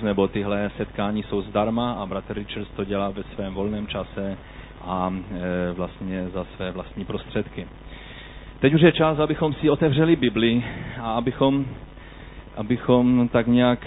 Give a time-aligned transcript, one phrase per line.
[0.00, 4.38] nebo tyhle setkání jsou zdarma a bratr Richards to dělá ve svém volném čase
[4.84, 7.66] a e, vlastně za své vlastní prostředky.
[8.60, 10.64] Teď už je čas, abychom si otevřeli Bibli
[11.00, 11.64] a abychom,
[12.56, 13.86] abychom tak nějak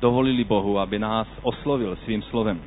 [0.00, 2.60] dovolili Bohu, aby nás oslovil svým slovem.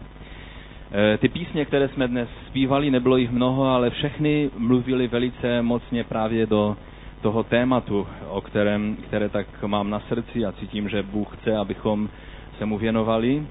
[1.14, 6.04] E, ty písně, které jsme dnes zpívali, nebylo jich mnoho, ale všechny mluvili velice mocně
[6.04, 6.78] právě do
[7.26, 12.10] toho tématu, o kterém, které tak mám na srdci a cítím, že Bůh chce, abychom
[12.58, 13.48] se mu věnovali.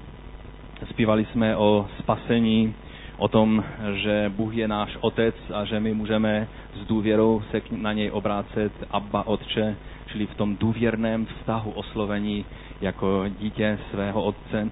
[0.89, 2.73] Zpívali jsme o spasení,
[3.17, 7.93] o tom, že Bůh je náš otec a že my můžeme s důvěrou se na
[7.93, 9.75] něj obrácet Abba Otče,
[10.11, 12.45] čili v tom důvěrném vztahu oslovení
[12.81, 14.71] jako dítě svého otce.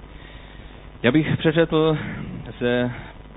[1.04, 1.98] Já bych přečetl
[2.60, 2.92] ze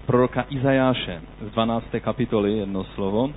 [0.07, 1.87] proroka Izajáše z 12.
[2.01, 3.31] kapitoly jedno slovo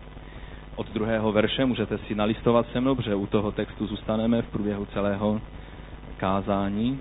[0.79, 1.65] od druhého verše.
[1.65, 5.41] Můžete si nalistovat se mnou, protože u toho textu zůstaneme v průběhu celého
[6.17, 6.99] kázání.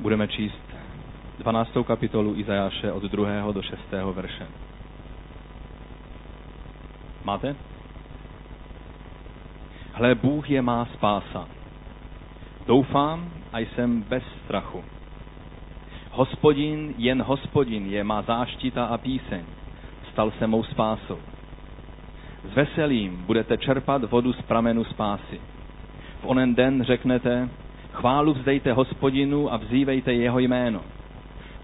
[0.00, 0.62] Budeme číst
[1.38, 1.70] 12.
[1.86, 3.52] kapitolu Izajáše od 2.
[3.52, 3.80] do 6.
[4.12, 4.46] verše.
[7.24, 7.56] Máte?
[9.92, 11.48] Hle, Bůh je má spása.
[12.66, 14.84] Doufám a jsem bez strachu.
[16.10, 19.44] Hospodin, jen hospodin je má záštita a píseň.
[20.14, 21.18] Stal se mou spásou.
[22.44, 25.40] S veselím budete čerpat vodu z pramenu spásy.
[26.20, 27.48] V onen den řeknete,
[27.92, 30.80] chválu vzdejte hospodinu a vzývejte jeho jméno.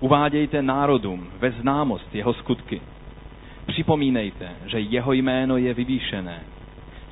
[0.01, 2.81] Uvádějte národům ve známost jeho skutky.
[3.67, 6.41] Připomínejte, že jeho jméno je vyvýšené.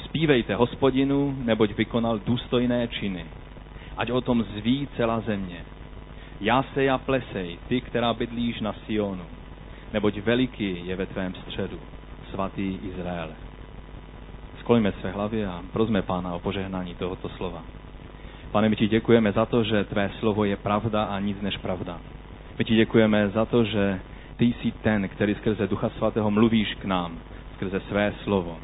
[0.04, 3.24] Spívejte hospodinu, neboť vykonal důstojné činy.
[3.96, 5.64] Ať o tom zví celá země.
[6.40, 9.37] Já se já plesej, ty, která bydlíš na Sionu,
[9.92, 11.78] neboť veliký je ve tvém středu,
[12.30, 13.30] svatý Izrael.
[14.60, 17.62] Skolíme své hlavy a prosme Pána o požehnání tohoto slova.
[18.52, 22.00] Pane, my ti děkujeme za to, že tvé slovo je pravda a nic než pravda.
[22.58, 24.00] My ti děkujeme za to, že
[24.36, 27.18] ty jsi ten, který skrze Ducha Svatého mluvíš k nám,
[27.56, 28.56] skrze své slovo.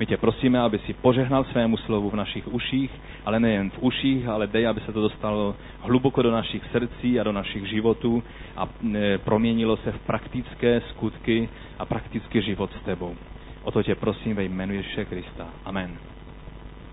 [0.00, 2.90] My tě prosíme, aby si požehnal svému slovu v našich uších,
[3.24, 7.22] ale nejen v uších, ale dej, aby se to dostalo hluboko do našich srdcí a
[7.22, 8.22] do našich životů
[8.56, 13.14] a e, proměnilo se v praktické skutky a praktický život s tebou.
[13.62, 15.48] O to tě prosím ve jménu Ježíše Krista.
[15.64, 15.98] Amen.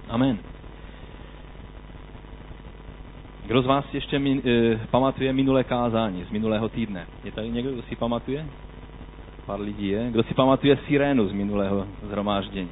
[0.10, 0.38] Amen.
[3.46, 7.08] Kdo z vás ještě min, e, pamatuje minulé kázání z minulého týdne?
[7.24, 8.46] Je tady někdo, kdo si pamatuje?
[9.46, 10.12] Pár lidí je.
[10.12, 12.70] Kdo si pamatuje sirénu z minulého zhromáždění?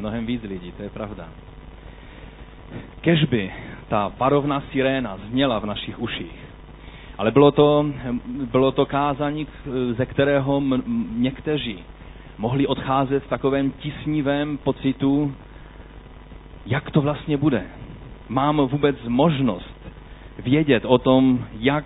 [0.00, 1.28] Mnohem víc lidí, to je pravda.
[3.00, 3.52] Kežby
[3.88, 6.40] ta varovná siréna zněla v našich uších.
[7.18, 7.86] Ale bylo to,
[8.52, 9.46] bylo to kázání,
[9.96, 10.62] ze kterého
[11.16, 11.78] někteří
[12.38, 15.34] mohli odcházet v takovém tisnivém pocitu,
[16.66, 17.62] jak to vlastně bude.
[18.28, 19.76] Mám vůbec možnost
[20.38, 21.84] vědět o tom, jak,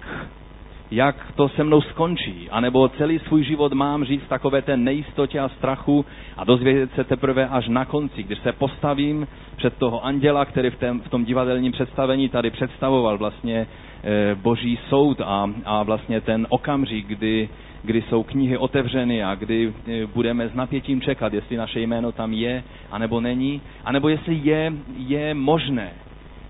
[0.95, 5.41] jak to se mnou skončí, anebo celý svůj život mám žít v takové té nejistotě
[5.41, 6.07] a strachu
[6.37, 10.77] a dozvědět se teprve až na konci, když se postavím před toho anděla, který v,
[10.77, 13.67] tém, v tom divadelním představení tady představoval vlastně
[14.05, 17.49] e, boží soud a, a vlastně ten okamžik, kdy,
[17.83, 22.33] kdy jsou knihy otevřeny a kdy e, budeme s napětím čekat, jestli naše jméno tam
[22.33, 25.91] je, anebo není, anebo jestli je, je možné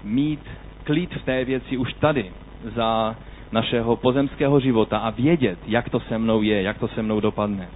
[0.05, 0.41] mít
[0.85, 2.33] klid v té věci už tady
[2.75, 3.17] za
[3.53, 7.69] našeho pozemského života a vědět, jak to se mnou je, jak to se mnou dopadne.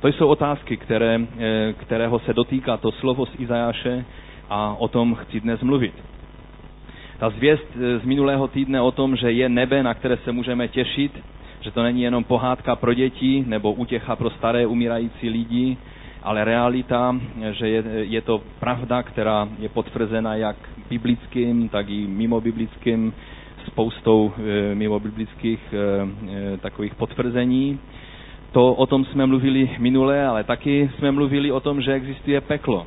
[0.00, 4.04] To jsou otázky, které, eh, kterého se dotýká to slovo z Izajáše
[4.50, 5.94] a o tom chci dnes mluvit.
[7.18, 10.68] Ta zvěst eh, z minulého týdne o tom, že je nebe, na které se můžeme
[10.68, 11.12] těšit,
[11.60, 15.76] že to není jenom pohádka pro děti nebo útěcha pro staré umírající lidi,
[16.22, 17.16] ale realita,
[17.52, 20.56] že je, je to pravda, která je potvrzena jak
[20.90, 23.12] biblickým, tak i mimo biblickým,
[23.66, 25.76] spoustou e, mimo biblických e,
[26.54, 27.78] e, takových potvrzení.
[28.52, 32.86] To o tom jsme mluvili minule, ale taky jsme mluvili o tom, že existuje peklo.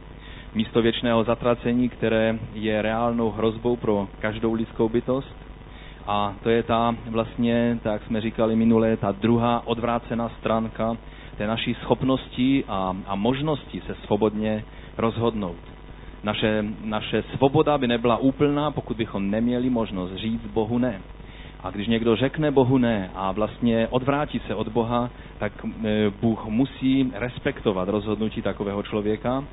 [0.56, 5.36] Místo věčného zatracení, které je reálnou hrozbou pro každou lidskou bytost.
[6.08, 10.98] A to je ta vlastně, tak jsme říkali minule, ta druhá odvrácená stránka
[11.38, 14.64] té naší schopnosti a, a možnosti se svobodně
[14.98, 15.77] rozhodnout.
[16.24, 21.02] Naše, naše svoboda by nebyla úplná, pokud bychom neměli možnost říct Bohu ne.
[21.64, 25.10] A když někdo řekne Bohu ne a vlastně odvrátí se od Boha,
[25.40, 25.52] tak
[25.86, 29.44] e, Bůh musí respektovat rozhodnutí takového člověka.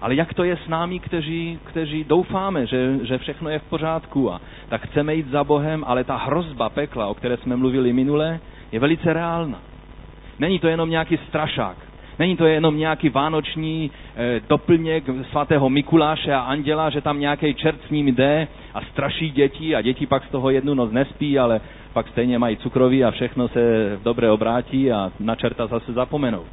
[0.00, 4.32] Ale jak to je s námi, kteří, kteří doufáme, že, že všechno je v pořádku
[4.32, 8.40] a tak chceme jít za Bohem, ale ta hrozba pekla, o které jsme mluvili minule,
[8.72, 9.58] je velice reálná.
[10.38, 11.76] Není to jenom nějaký strašák.
[12.22, 17.78] Není to jenom nějaký vánoční e, doplněk svatého Mikuláše a anděla, že tam nějaký čert
[17.86, 21.60] s ním jde a straší děti a děti pak z toho jednu noc nespí, ale
[21.92, 23.60] pak stejně mají cukroví a všechno se
[23.96, 26.44] v dobré obrátí a na čerta zase zapomenou.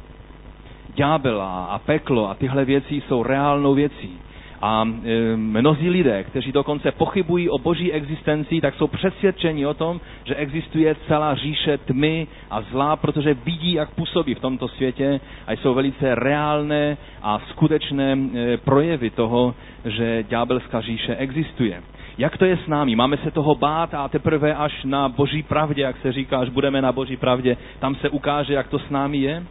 [0.94, 4.18] Ďábel a peklo a tyhle věci jsou reálnou věcí.
[4.62, 10.00] A e, mnozí lidé, kteří dokonce pochybují o boží existenci, tak jsou přesvědčeni o tom,
[10.24, 15.52] že existuje celá říše tmy a zlá, protože vidí, jak působí v tomto světě a
[15.52, 19.54] jsou velice reálné a skutečné e, projevy toho,
[19.84, 21.82] že ďábelská říše existuje.
[22.18, 22.96] Jak to je s námi?
[22.96, 26.82] Máme se toho bát a teprve až na boží pravdě, jak se říká, až budeme
[26.82, 29.42] na boží pravdě, tam se ukáže, jak to s námi je?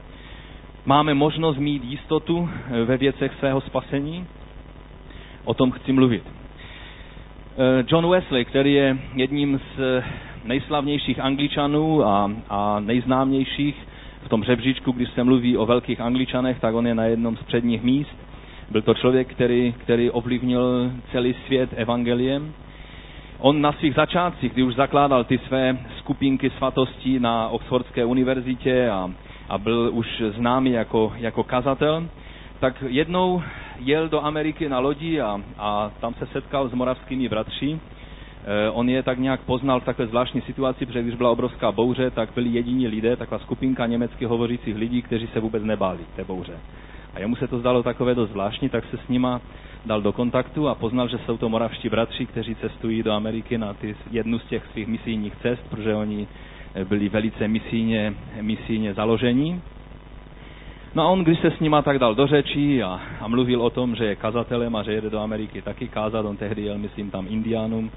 [0.85, 4.25] Máme možnost mít jistotu e, ve věcech svého spasení?
[5.43, 6.23] O tom chci mluvit.
[7.57, 10.03] Eh, John Wesley, který je jedním z
[10.45, 13.75] nejslavnějších angličanů a, a nejznámějších
[14.25, 17.43] v tom žebříčku, když se mluví o velkých angličanech, tak on je na jednom z
[17.43, 18.15] předních míst.
[18.71, 22.53] Byl to člověk, který, který ovlivnil celý svět evangeliem.
[23.39, 29.11] On na svých začátcích, kdy už zakládal ty své skupinky svatostí na Oxfordské univerzitě a,
[29.49, 32.07] a byl už známý jako, jako kazatel,
[32.59, 33.41] tak jednou
[33.79, 37.79] jel do Ameriky na lodi a, a tam se setkal s moravskými bratři.
[38.45, 42.11] E, on je tak nějak poznal v takové zvláštní situaci, protože když byla obrovská bouře,
[42.11, 46.53] tak byli jediní lidé, taková skupinka německy hovořících lidí, kteří se vůbec nebáli té bouře.
[47.13, 49.41] A jemu se to zdalo takové dost zvláštní, tak se s nima
[49.85, 53.73] dal do kontaktu a poznal, že jsou to moravští bratři, kteří cestují do Ameriky na
[53.73, 56.27] ty, jednu z těch svých misijních cest, protože oni
[56.83, 59.61] byli velice misijně, misijně založení.
[60.95, 63.69] No a on, když se s nima tak dal do řečí a, a mluvil o
[63.69, 67.11] tom, že je kazatelem a že jede do Ameriky taky kázat, on tehdy jel, myslím,
[67.11, 67.91] tam Indiánům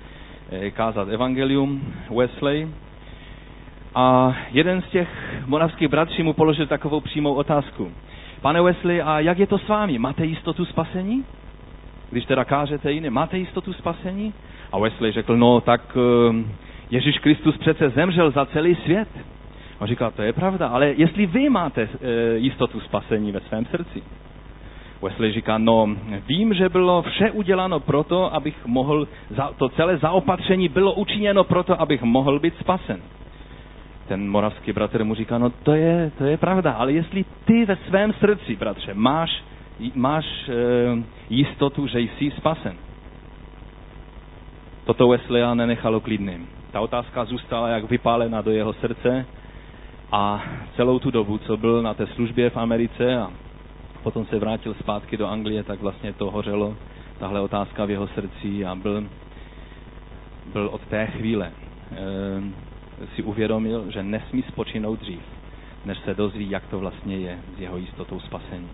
[0.51, 1.81] eh, kázat evangelium,
[2.17, 2.69] Wesley.
[3.95, 5.09] A jeden z těch
[5.47, 7.93] moravských bratří mu položil takovou přímou otázku.
[8.41, 9.99] Pane Wesley, a jak je to s vámi?
[9.99, 11.25] Máte jistotu spasení?
[12.11, 14.35] Když teda kážete jiné, máte jistotu spasení?
[14.73, 16.45] A Wesley řekl, no tak eh,
[16.91, 19.09] Ježíš Kristus přece zemřel za celý svět.
[19.83, 21.89] On říká, to je pravda, ale jestli vy máte e,
[22.37, 24.03] jistotu spasení ve svém srdci.
[25.03, 25.89] Wesley říká, no
[26.29, 29.09] vím, že bylo vše uděláno proto, abych mohl,
[29.57, 33.01] to celé zaopatření bylo učiněno proto, abych mohl být spasen.
[34.09, 37.77] Ten moravský bratr mu říká, no to je, to je pravda, ale jestli ty ve
[37.77, 39.43] svém srdci, bratře, máš,
[39.95, 40.53] máš e,
[41.31, 42.77] jistotu, že jsi spasen.
[44.85, 46.49] Toto Wesleya nenechalo klidným.
[46.73, 49.27] Ta otázka zůstala jak vypálena do jeho srdce
[50.13, 50.43] a
[50.77, 53.31] celou tu dobu, co byl na té službě v Americe a
[54.03, 56.77] potom se vrátil zpátky do Anglie, tak vlastně to hořelo,
[57.19, 59.09] tahle otázka v jeho srdci a byl,
[60.53, 65.23] byl od té chvíle e, si uvědomil, že nesmí spočinout dřív,
[65.85, 68.69] než se dozví, jak to vlastně je s jeho jistotou spasení.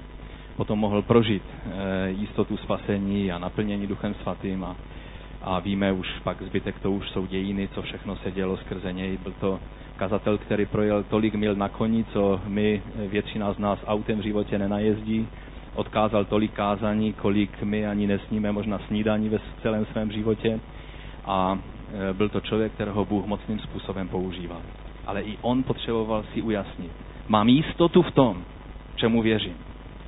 [0.57, 4.77] Potom mohl prožít e, jistotu spasení a naplnění Duchem Svatým a,
[5.43, 9.17] a víme už pak zbytek, to už jsou dějiny, co všechno se dělo skrze něj.
[9.23, 9.61] Byl to
[9.97, 14.59] kazatel, který projel tolik mil na koni, co my, většina z nás autem v životě
[14.59, 15.29] nenajezdí,
[15.75, 20.61] odkázal tolik kázaní, kolik my ani nesníme možná snídaní ve celém svém životě
[21.25, 21.59] a
[22.11, 24.61] e, byl to člověk, kterého Bůh mocným způsobem používal.
[25.07, 26.93] Ale i on potřeboval si ujasnit.
[27.29, 28.43] Mám jistotu v tom,
[28.97, 29.55] čemu věřím.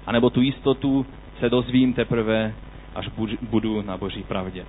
[0.06, 1.06] A nebo tu jistotu
[1.40, 2.54] se dozvím teprve,
[2.94, 3.08] až
[3.50, 4.64] budu na boží pravdě.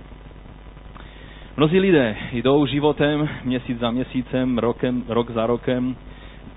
[1.56, 5.96] Mnozí lidé jdou životem měsíc za měsícem, rokem, rok za rokem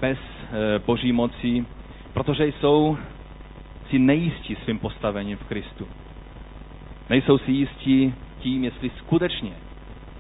[0.02, 1.66] bez e, boží moci,
[2.14, 2.98] protože jsou
[3.90, 5.88] si nejistí svým postavením v Kristu.
[7.10, 9.52] Nejsou si jistí tím, jestli skutečně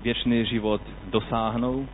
[0.03, 1.87] věčný život dosáhnou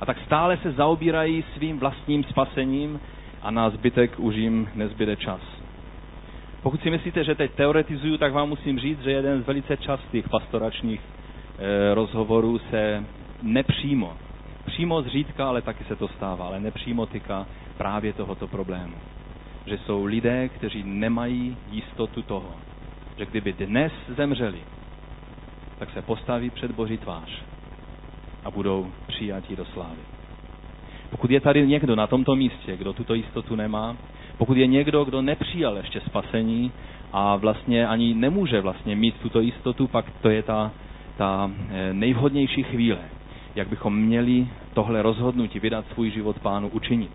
[0.00, 3.00] a tak stále se zaobírají svým vlastním spasením
[3.42, 5.40] a na zbytek už jim nezbyde čas.
[6.62, 10.28] Pokud si myslíte, že teď teoretizuju, tak vám musím říct, že jeden z velice častých
[10.28, 11.19] pastoračních Eh,
[11.94, 13.04] rozhovorů se
[13.42, 14.16] nepřímo,
[14.66, 18.94] přímo zřídka, ale taky se to stává, ale nepřímo tyká právě tohoto problému.
[19.66, 22.52] Že jsou lidé, kteří nemají jistotu toho,
[23.18, 24.58] že kdyby dnes zemřeli,
[25.78, 27.42] tak se postaví před Boží tvář
[28.44, 30.00] a budou přijatí do slávy.
[31.10, 33.96] Pokud je tady někdo na tomto místě, kdo tuto jistotu nemá,
[34.38, 36.72] pokud je někdo, kdo nepřijal ještě spasení
[37.12, 40.72] a vlastně ani nemůže vlastně mít tuto jistotu, pak to je ta
[41.20, 42.98] ta eh, nejvhodnější chvíle,
[43.54, 47.10] jak bychom měli tohle rozhodnutí vydat svůj život pánu učinit.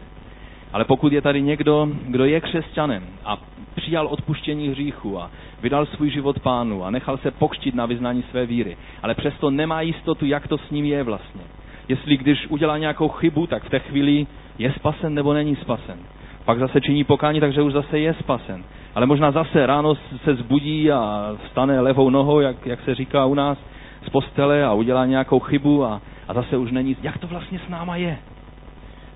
[0.74, 3.38] Ale pokud je tady někdo, kdo je křesťanem a
[3.76, 5.32] přijal odpuštění hříchu a
[5.62, 9.82] vydal svůj život pánu a nechal se pokštit na vyznání své víry, ale přesto nemá
[9.82, 11.42] jistotu, jak to s ním je vlastně.
[11.88, 15.98] Jestli když udělá nějakou chybu, tak v té chvíli je spasen nebo není spasen.
[16.46, 18.64] pak zase činí pokání, takže už zase je spasen.
[18.96, 23.34] Ale možná zase ráno se zbudí a vstane levou nohou, jak, jak se říká u
[23.34, 23.58] nás,
[24.06, 26.98] z postele a udělá nějakou chybu a, a zase už není.
[27.02, 28.18] Jak to vlastně s náma je?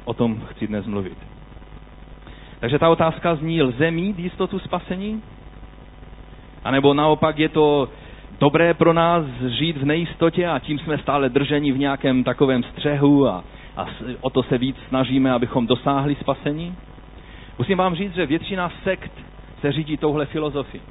[0.05, 1.17] O tom chci dnes mluvit.
[2.59, 5.21] Takže ta otázka zní, lze mít jistotu spasení?
[6.63, 7.89] A nebo naopak je to
[8.39, 13.27] dobré pro nás žít v nejistotě a tím jsme stále drženi v nějakém takovém střehu
[13.27, 13.43] a,
[13.77, 13.85] a
[14.21, 16.75] o to se víc snažíme, abychom dosáhli spasení?
[17.57, 19.11] Musím vám říct, že většina sekt
[19.61, 20.81] se řídí touhle filozofii.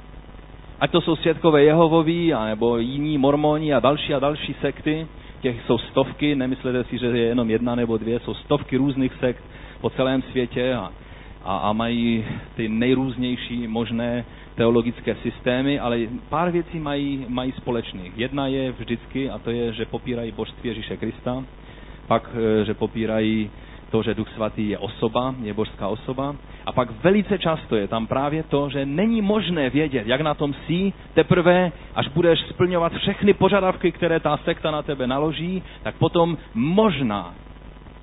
[0.79, 5.07] Ať to jsou světkové Jehovoví, nebo jiní mormoni a další a další sekty,
[5.41, 9.43] těch jsou stovky, nemyslete si, že je jenom jedna nebo dvě, jsou stovky různých sekt
[9.81, 10.91] po celém světě a,
[11.43, 18.17] a, a mají ty nejrůznější možné teologické systémy, ale pár věcí mají, mají společných.
[18.17, 21.43] Jedna je vždycky, a to je, že popírají božství Ježíše Krista,
[22.07, 22.29] pak,
[22.61, 23.49] e, že popírají
[23.91, 26.35] to, že Duch Svatý je osoba, je božská osoba.
[26.69, 30.53] A pak velice často je tam právě to, že není možné vědět, jak na tom
[30.53, 36.37] jsi, teprve, až budeš splňovat všechny požadavky, které ta sekta na tebe naloží, tak potom
[36.53, 37.33] možná,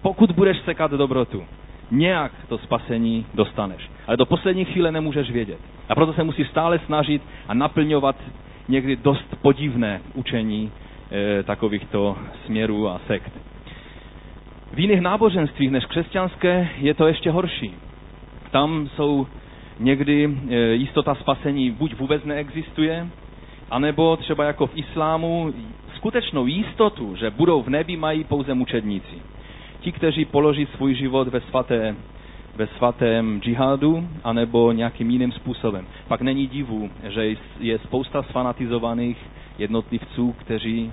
[0.02, 1.44] pokud budeš sekat dobrotu,
[1.90, 3.90] nějak to spasení dostaneš.
[4.06, 5.58] Ale do poslední chvíle nemůžeš vědět.
[5.88, 8.16] A proto se musíš stále snažit a naplňovat
[8.68, 10.72] někdy dost podivné učení
[11.10, 13.32] e, takovýchto směrů a sekt.
[14.72, 17.85] V jiných náboženstvích než křesťanské je to ještě horší.
[18.50, 19.26] Tam jsou
[19.80, 23.06] někdy e, jistota spasení buď vůbec neexistuje,
[23.70, 25.52] anebo třeba jako v islámu
[25.96, 29.16] skutečnou jistotu, že budou v nebi, mají pouze mučedníci.
[29.80, 31.96] Ti, kteří položí svůj život ve svaté
[32.56, 35.86] ve svatém džihádu, anebo nějakým jiným způsobem.
[36.08, 39.18] Pak není divu, že je spousta sfanatizovaných
[39.58, 40.92] jednotlivců, kteří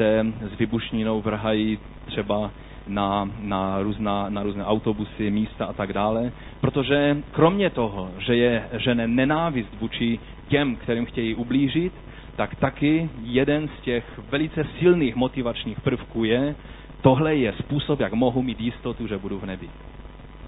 [0.00, 2.50] se s vybušninou vrhají třeba
[2.86, 8.68] na, na, různá, na různé autobusy, místa a tak dále, protože kromě toho, že je
[8.78, 11.92] žene nenávist vůči těm, kterým chtějí ublížit,
[12.36, 16.54] tak taky jeden z těch velice silných motivačních prvků je,
[17.00, 19.68] tohle je způsob, jak mohu mít jistotu, že budu v nebi.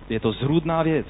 [0.09, 1.07] Je to zhrudná věc,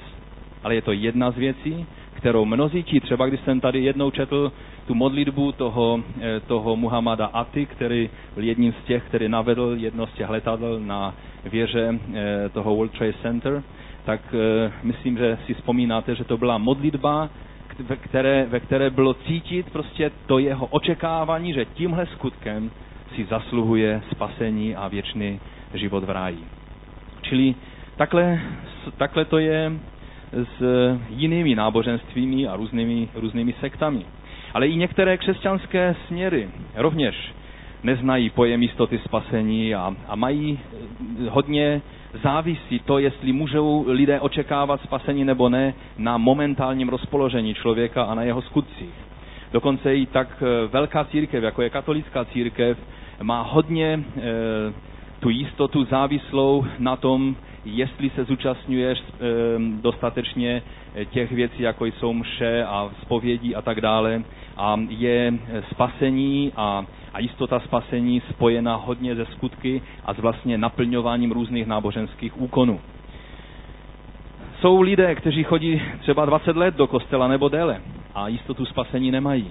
[0.65, 4.53] ale je to jedna z věcí, kterou mnozí ti, třeba když jsem tady jednou četl
[4.87, 10.07] tu modlitbu toho, eh, toho Muhammada Aty, který byl jedním z těch, který navedl jedno
[10.07, 13.63] z těch letadel na věže eh, toho World Trade Center,
[14.05, 17.31] tak eh, myslím, že si vzpomínáte, že to byla modlitba,
[17.79, 22.71] ve které, ve které bylo cítit prostě to jeho očekávání, že tímhle skutkem
[23.17, 25.41] si zasluhuje spasení a věčný
[25.75, 26.39] život v ráji.
[27.23, 27.55] Čili
[27.97, 28.41] takhle,
[28.97, 29.73] takhle to je
[30.33, 30.63] s
[31.09, 34.05] jinými náboženstvími a různými, různými sektami.
[34.55, 37.33] Ale i některé křesťanské směry rovněž
[37.83, 41.83] neznají pojem jistoty spasení a, a mají eh, hodně
[42.23, 48.23] závisí to, jestli můžou lidé očekávat spasení nebo ne, na momentálním rozpoložení člověka a na
[48.23, 48.95] jeho skutcích.
[49.53, 52.79] Dokonce i tak eh, velká církev, jako je katolická církev,
[53.23, 54.03] má hodně e,
[55.21, 59.03] tu jistotu závislou na tom, jestli se zúčastňuješ e,
[59.81, 60.63] dostatečně
[61.11, 64.23] těch věcí, jako jsou mše a spovědí a tak dále.
[64.57, 65.35] A je
[65.71, 72.41] spasení a, a jistota spasení spojena hodně ze skutky a s vlastně naplňováním různých náboženských
[72.41, 72.81] úkonů.
[74.61, 77.81] Jsou lidé, kteří chodí třeba 20 let do kostela nebo déle
[78.15, 79.51] a jistotu spasení nemají.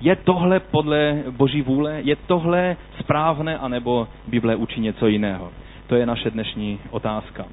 [0.00, 2.00] Je tohle podle Boží vůle?
[2.02, 5.50] Je tohle správné, anebo Bible učí něco jiného?
[5.90, 7.44] To je naše dnešní otázka.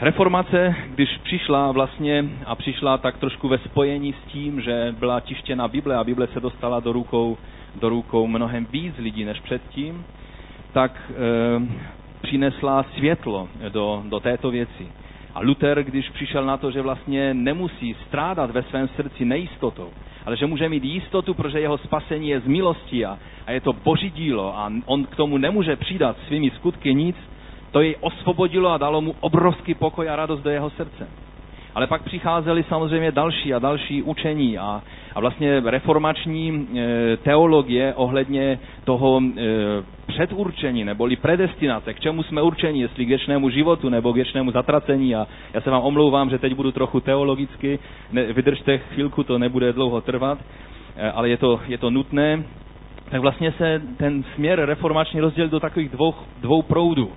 [0.00, 5.68] Reformace, když přišla vlastně a přišla tak trošku ve spojení s tím, že byla tištěna
[5.68, 7.36] Bible a Bible se dostala do rukou,
[7.80, 10.04] do rukou mnohem víc lidí než předtím,
[10.72, 11.14] tak e,
[12.22, 14.86] přinesla světlo do, do této věci.
[15.34, 19.90] A Luther, když přišel na to, že vlastně nemusí strádat ve svém srdci nejistotou,
[20.26, 23.72] ale že může mít jistotu, protože jeho spasení je z milosti a, a je to
[23.72, 27.16] boží dílo a on k tomu nemůže přidat svými skutky nic,
[27.70, 31.08] to jej osvobodilo a dalo mu obrovský pokoj a radost do jeho srdce.
[31.74, 34.82] Ale pak přicházely samozřejmě další a další učení a,
[35.14, 39.42] a vlastně reformační e, teologie ohledně toho e,
[40.06, 45.14] předurčení neboli predestinace, k čemu jsme určeni, jestli k věčnému životu nebo k věčnému zatracení.
[45.14, 47.78] A já se vám omlouvám, že teď budu trochu teologicky,
[48.12, 50.38] ne, vydržte chvilku, to nebude dlouho trvat,
[50.96, 52.42] e, ale je to, je to nutné.
[53.10, 57.10] Tak vlastně se ten směr reformační rozdělil do takových dvou, dvou proudů.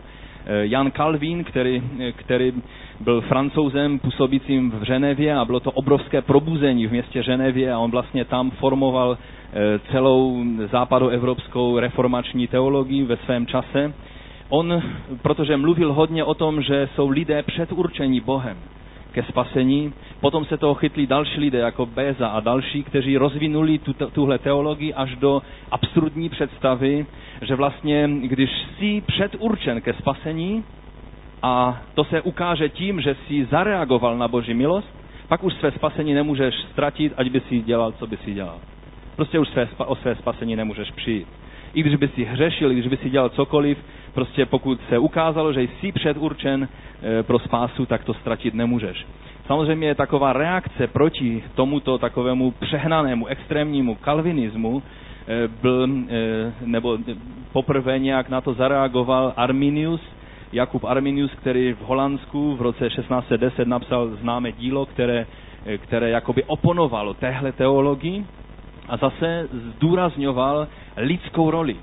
[0.61, 1.81] Jan Calvin, který,
[2.15, 2.53] který
[2.99, 7.91] byl francouzem působícím v Ženevě a bylo to obrovské probuzení v městě Ženevě a on
[7.91, 13.93] vlastně tam formoval eh, celou západoevropskou reformační teologii ve svém čase.
[14.49, 14.81] on,
[15.21, 18.57] protože mluvil hodně o tom, že jsou lidé předurčení Bohem
[19.11, 23.93] ke spasení, potom se toho chytli další lidé, jako Béza a další, kteří rozvinuli tu,
[23.93, 27.05] tuhle teologii až do absurdní představy,
[27.41, 30.63] že vlastně, když jsi předurčen ke spasení,
[31.41, 34.87] a to se ukáže tím, že jsi zareagoval na Boží milost,
[35.27, 38.57] pak už své spasení nemůžeš ztratit, ať by si dělal, co by si dělal.
[39.15, 41.27] Prostě už své, o své spasení nemůžeš přijít.
[41.73, 43.77] I když by si hřešil, i když by si dělal cokoliv,
[44.13, 46.67] prostě pokud se ukázalo, že jsi předurčen
[47.19, 49.05] e, pro spásu, tak to ztratit nemůžeš.
[49.47, 54.83] Samozřejmě taková reakce proti tomuto takovému přehnanému, extrémnímu kalvinismu
[55.27, 56.97] e, byl, e, nebo
[57.51, 60.01] poprvé nějak na to zareagoval Arminius,
[60.51, 65.25] Jakub Arminius, který v Holandsku v roce 1610 napsal známé dílo, které,
[65.77, 68.25] které jakoby oponovalo téhle teologii
[68.89, 71.75] a zase zdůrazňoval lidskou roli.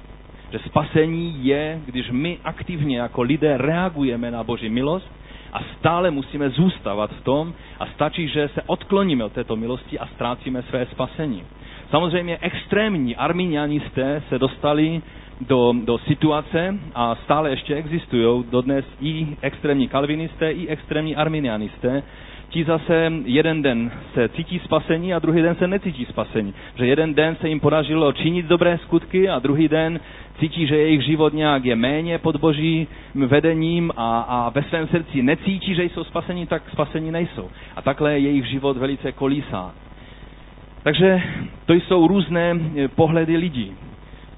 [0.53, 5.13] Že spasení je, když my aktivně jako lidé reagujeme na Boží milost
[5.53, 10.07] a stále musíme zůstávat v tom a stačí, že se odkloníme od této milosti a
[10.07, 11.47] ztrácíme své spasení.
[11.91, 15.03] Samozřejmě extrémní arminianisté se dostali
[15.41, 22.03] do, do situace a stále ještě existují dodnes i extrémní kalvinisté, i extrémní arminianisté,
[22.55, 26.55] ti zase jeden den se cítí spasení a druhý den se necítí spasení.
[26.75, 30.01] Že jeden den se jim podařilo činit dobré skutky a druhý den
[30.39, 35.23] cítí, že jejich život nějak je méně pod božím vedením a, a ve svém srdci
[35.23, 37.51] necítí, že jsou spasení, tak spasení nejsou.
[37.77, 39.75] A takhle jejich život velice kolísá.
[40.83, 41.23] Takže
[41.67, 42.55] to jsou různé
[42.95, 43.73] pohledy lidí.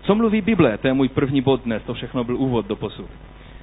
[0.06, 0.78] Co mluví Bible?
[0.78, 3.06] To je můj první bod dnes, to všechno byl úvod do posud.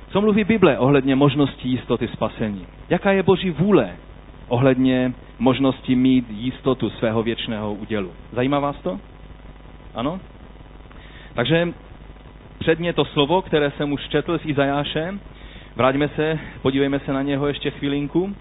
[0.09, 2.65] Co mluví Bible ohledně možností jistoty spasení?
[2.89, 3.95] Jaká je Boží vůle
[4.47, 8.12] ohledně možnosti mít jistotu svého věčného údělu?
[8.31, 9.00] Zajímá vás to?
[9.95, 10.19] Ano?
[11.33, 11.73] Takže
[12.59, 15.13] předně to slovo, které jsem už četl z Izajáše,
[15.75, 18.35] vraťme se, podívejme se na něho ještě chvilinku.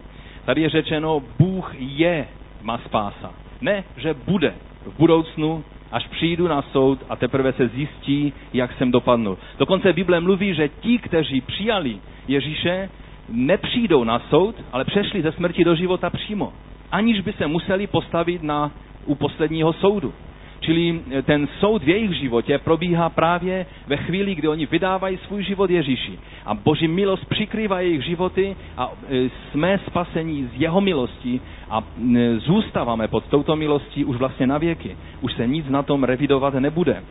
[0.44, 2.26] Tady je řečeno, Bůh je
[2.62, 3.30] má spása.
[3.60, 4.54] Ne, že bude
[4.86, 9.38] v budoucnu až přijdu na soud a teprve se zjistí, jak jsem dopadnul.
[9.58, 11.96] Dokonce Bible mluví, že ti, kteří přijali
[12.28, 12.88] Ježíše,
[13.28, 16.52] nepřijdou na soud, ale přešli ze smrti do života přímo,
[16.92, 18.70] aniž by se museli postavit na,
[19.06, 20.14] u posledního soudu.
[20.62, 25.42] Čili eh, ten soud v jejich životě probíhá právě ve chvíli, kdy oni vydávají svůj
[25.42, 26.18] život Ježíši.
[26.46, 32.38] A Boží milost přikrývá jejich životy a eh, jsme spasení z jeho milosti a eh,
[32.38, 34.96] zůstáváme pod touto milostí už vlastně na věky.
[35.20, 37.02] Už se nic na tom revidovat nebude.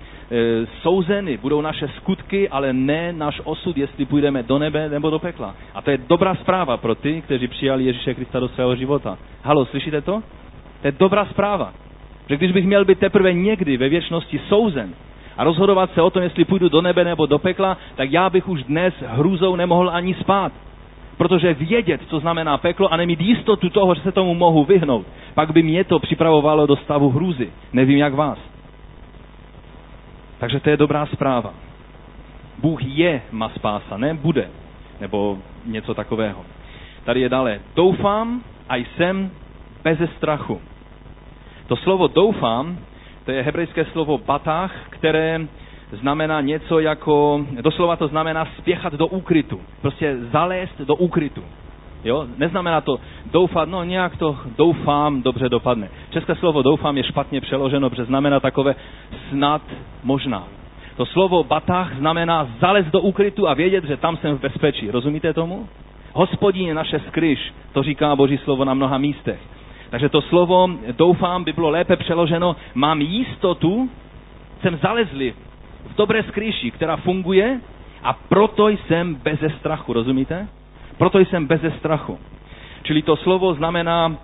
[0.82, 5.56] Souzeny budou naše skutky, ale ne náš osud, jestli půjdeme do nebe nebo do pekla.
[5.76, 9.18] A to je dobrá zpráva pro ty, kteří přijali Ježíše Krista do svého života.
[9.44, 10.24] Halo, slyšíte to?
[10.82, 11.74] To je dobrá zpráva.
[12.32, 14.94] Že když bych měl být teprve někdy ve věčnosti souzen
[15.38, 18.48] a rozhodovat se o tom, jestli půjdu do nebe nebo do pekla, tak já bych
[18.50, 20.52] už dnes hrůzou nemohl ani spát.
[21.18, 25.52] Protože vědět, co znamená peklo a nemít jistotu toho, že se tomu mohu vyhnout, pak
[25.52, 27.52] by mě to připravovalo do stavu hrůzy.
[27.74, 28.38] Nevím, jak vás.
[30.40, 31.54] Takže to je dobrá zpráva.
[32.62, 34.50] Bůh je má spása, ne bude.
[35.00, 36.46] Nebo něco takového.
[37.04, 37.60] Tady je dále.
[37.76, 39.32] Doufám a jsem
[39.84, 40.62] beze strachu.
[41.72, 42.78] To slovo doufám,
[43.26, 45.40] to je hebrejské slovo batach, které
[45.92, 49.62] znamená něco jako, doslova to znamená spěchat do úkrytu.
[49.82, 51.44] Prostě zalézt do úkrytu.
[52.04, 52.28] Jo?
[52.38, 53.00] Neznamená to
[53.32, 55.90] doufat, no nějak to doufám, dobře dopadne.
[56.10, 58.76] České slovo doufám je špatně přeloženo, protože znamená takové
[59.30, 59.62] snad
[60.04, 60.44] možná.
[60.98, 64.92] To slovo batach znamená zalez do úkrytu a vědět, že tam jsem v bezpečí.
[64.92, 65.68] Rozumíte tomu?
[66.14, 69.40] Hospodin je naše skryš, to říká Boží slovo na mnoha místech.
[69.92, 73.90] Takže to slovo, doufám, by bylo lépe přeloženo, mám jistotu,
[74.62, 75.34] jsem zalezli
[75.86, 77.60] v dobré skryši, která funguje
[78.04, 80.48] a proto jsem beze strachu, rozumíte?
[80.98, 82.20] Proto jsem beze strachu.
[82.84, 84.18] Čili to slovo znamená e,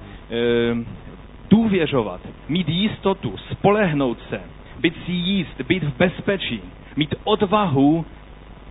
[1.49, 4.41] důvěřovat, mít jistotu, spolehnout se,
[4.79, 6.61] být si jíst, být v bezpečí,
[6.95, 8.05] mít odvahu,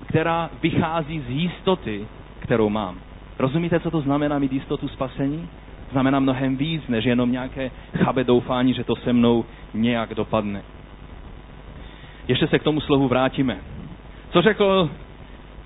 [0.07, 2.07] která vychází z jistoty,
[2.39, 2.97] kterou mám.
[3.39, 5.49] Rozumíte, co to znamená mít jistotu spasení?
[5.91, 7.71] Znamená mnohem víc, než jenom nějaké
[8.05, 9.45] chabé doufání, že to se mnou
[9.75, 10.63] nějak dopadne.
[12.29, 13.59] Ještě se k tomu slovu vrátíme.
[14.31, 14.91] Co řekl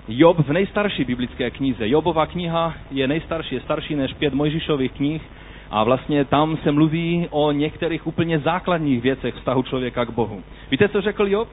[0.07, 1.89] Job v nejstarší biblické knize?
[1.89, 5.21] Jobova kniha je nejstarší, je starší než pět Mojžišových knih
[5.69, 10.43] a vlastně tam se mluví o některých úplně základních věcech vztahu člověka k Bohu.
[10.71, 11.49] Víte, co řekl Job?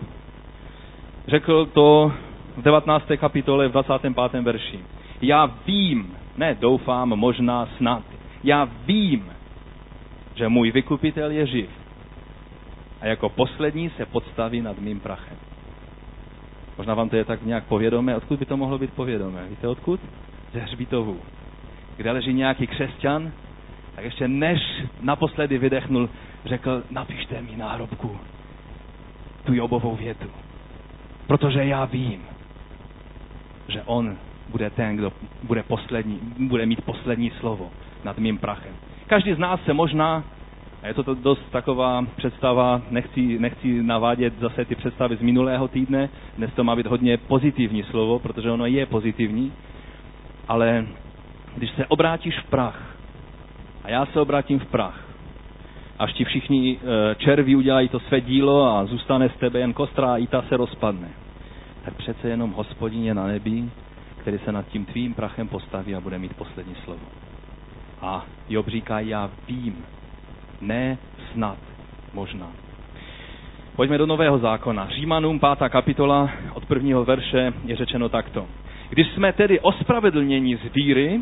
[1.28, 2.12] Řekl to
[2.57, 3.04] v 19.
[3.16, 4.42] kapitole v 25.
[4.42, 4.81] verši.
[5.22, 8.02] Já vím, ne doufám, možná snad,
[8.44, 9.33] já vím,
[10.35, 11.70] že můj vykupitel je živ
[13.01, 15.37] a jako poslední se podstaví nad mým prachem.
[16.79, 18.16] Možná vám to je tak nějak povědomé.
[18.16, 19.46] Odkud by to mohlo být povědomé?
[19.48, 20.01] Víte odkud?
[20.53, 21.20] Ze hřbitovů.
[21.96, 23.33] Kde leží nějaký křesťan,
[23.94, 24.61] tak ještě než
[25.01, 26.09] naposledy vydechnul,
[26.44, 28.18] řekl, napište mi na hrobku
[29.44, 30.31] tu Jobovou větu.
[31.27, 32.22] Protože já vím,
[33.68, 34.16] že on
[34.48, 37.70] bude ten, kdo bude, poslední, bude mít poslední slovo
[38.04, 38.72] nad mým prachem.
[39.06, 40.24] Každý z nás se možná,
[40.82, 45.68] a je to, to dost taková představa, nechci, nechci navádět zase ty představy z minulého
[45.68, 49.52] týdne, dnes to má být hodně pozitivní slovo, protože ono je pozitivní,
[50.48, 50.87] ale
[51.56, 52.96] když se obrátíš v prach,
[53.84, 55.04] a já se obrátím v prach,
[55.98, 60.12] až ti všichni e, červí udělají to své dílo a zůstane z tebe jen kostra
[60.12, 61.08] a i ta se rozpadne,
[61.84, 63.64] tak přece jenom hospodině na nebi,
[64.18, 67.00] který se nad tím tvým prachem postaví a bude mít poslední slovo.
[68.00, 69.85] A Job říká, já vím,
[70.61, 70.98] ne
[71.33, 71.59] snad,
[72.14, 72.46] možná.
[73.76, 74.88] Pojďme do Nového zákona.
[74.90, 75.68] Římanům 5.
[75.68, 78.46] kapitola od prvního verše je řečeno takto.
[78.90, 81.20] Když jsme tedy ospravedlněni z víry,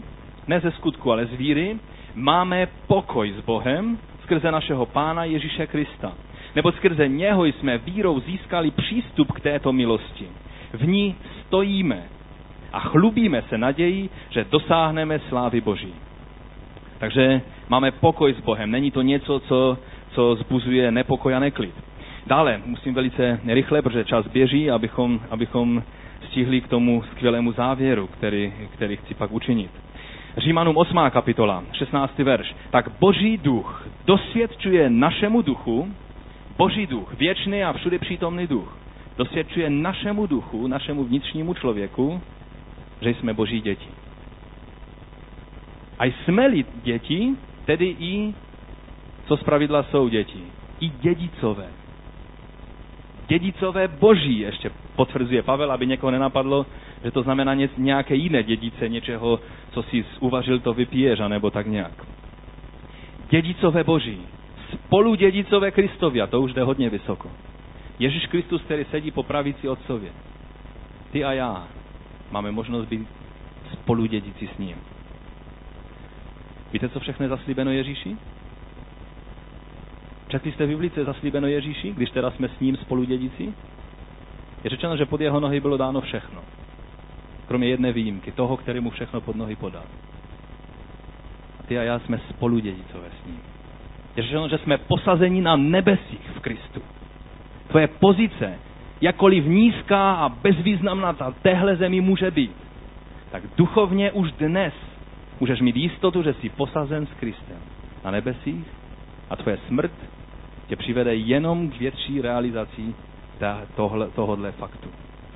[0.49, 1.77] ne ze skutku, ale z víry,
[2.15, 6.13] máme pokoj s Bohem skrze našeho Pána Ježíše Krista.
[6.57, 10.29] Nebo skrze něho jsme vírou získali přístup k této milosti.
[10.73, 11.15] V ní
[11.47, 12.03] stojíme
[12.73, 15.95] a chlubíme se naději, že dosáhneme slávy Boží.
[16.99, 18.71] Takže máme pokoj s Bohem.
[18.71, 19.79] Není to něco, co,
[20.15, 21.75] co zbuzuje nepokoj a neklid.
[22.27, 25.83] Dále musím velice rychle, protože čas běží, abychom, abychom
[26.31, 29.71] stihli k tomu skvělému závěru, který, který chci pak učinit.
[30.37, 30.99] Římanům 8.
[31.11, 32.19] kapitola, 16.
[32.19, 32.55] verš.
[32.71, 35.89] Tak boží duch dosvědčuje našemu duchu,
[36.59, 38.77] boží duch, věčný a všude přítomný duch,
[39.17, 42.21] dosvědčuje našemu duchu, našemu vnitřnímu člověku,
[43.01, 43.89] že jsme boží děti.
[45.99, 48.35] A jsme-li děti, tedy i,
[49.27, 50.43] co zpravidla jsou děti,
[50.81, 51.67] i dědicové.
[53.29, 56.67] Dědicové boží ještě potvrzuje Pavel, aby někoho nenapadlo,
[57.05, 62.07] že to znamená nějaké jiné dědice, něčeho, co si uvařil, to vypiješ, nebo tak nějak.
[63.31, 64.19] Dědicové boží,
[64.73, 67.31] spolu dědicové Kristovi, a to už jde hodně vysoko.
[67.99, 70.11] Ježíš Kristus, který sedí po pravici otcově.
[71.13, 71.69] Ty a já
[72.31, 73.09] máme možnost být
[73.73, 74.77] spolu dědici s ním.
[76.73, 78.17] Víte, co všechno je zaslíbeno Ježíši?
[80.29, 83.55] Četli jste v Biblii, co je zaslíbeno Ježíši, když teda jsme s ním spolu dědici?
[84.65, 86.41] Je řečeno, že pod jeho nohy bylo dáno všechno.
[87.49, 89.85] Kromě jedné výjimky, toho, který mu všechno pod nohy podal.
[91.61, 93.41] A ty a já jsme spolu dědicové s ním.
[94.17, 96.83] Je řečeno, že jsme posazeni na nebesích v Kristu.
[97.69, 98.59] Tvoje pozice,
[99.01, 102.57] jakkoliv nízká a bezvýznamná ta téhle zemi může být,
[103.31, 104.75] tak duchovně už dnes
[105.41, 107.59] můžeš mít jistotu, že jsi posazen s Kristem
[108.05, 108.67] na nebesích
[109.31, 109.93] a tvoje smrt
[110.69, 112.95] tě přivede jenom k větší realizaci
[114.15, 114.89] tohohle faktu,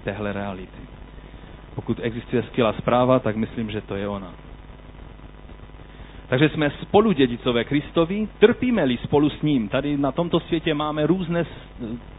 [0.05, 0.81] téhle reality.
[1.75, 4.33] Pokud existuje skvělá zpráva, tak myslím, že to je ona.
[6.31, 9.69] Takže jsme spolu dědicové Kristovi, trpíme-li spolu s ním.
[9.69, 11.45] Tady na tomto světě máme různé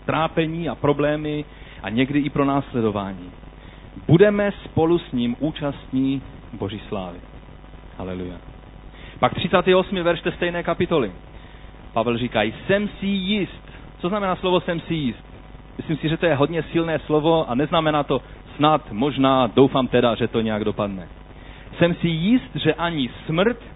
[0.06, 1.46] trápení a problémy
[1.84, 3.32] a někdy i pro následování.
[4.08, 6.22] Budeme spolu s ním účastní
[6.54, 7.18] Boží slávy.
[7.98, 8.36] Haleluja.
[9.20, 10.04] Pak 38.
[10.04, 11.12] verš té stejné kapitoly.
[11.94, 13.72] Pavel říká, jsem si jist.
[14.00, 15.26] Co znamená slovo jsem si jist?
[15.78, 18.22] Myslím si, že to je hodně silné slovo a neznamená to
[18.56, 21.08] snad, možná, doufám teda, že to nějak dopadne.
[21.78, 23.71] Jsem si jist, že ani smrt,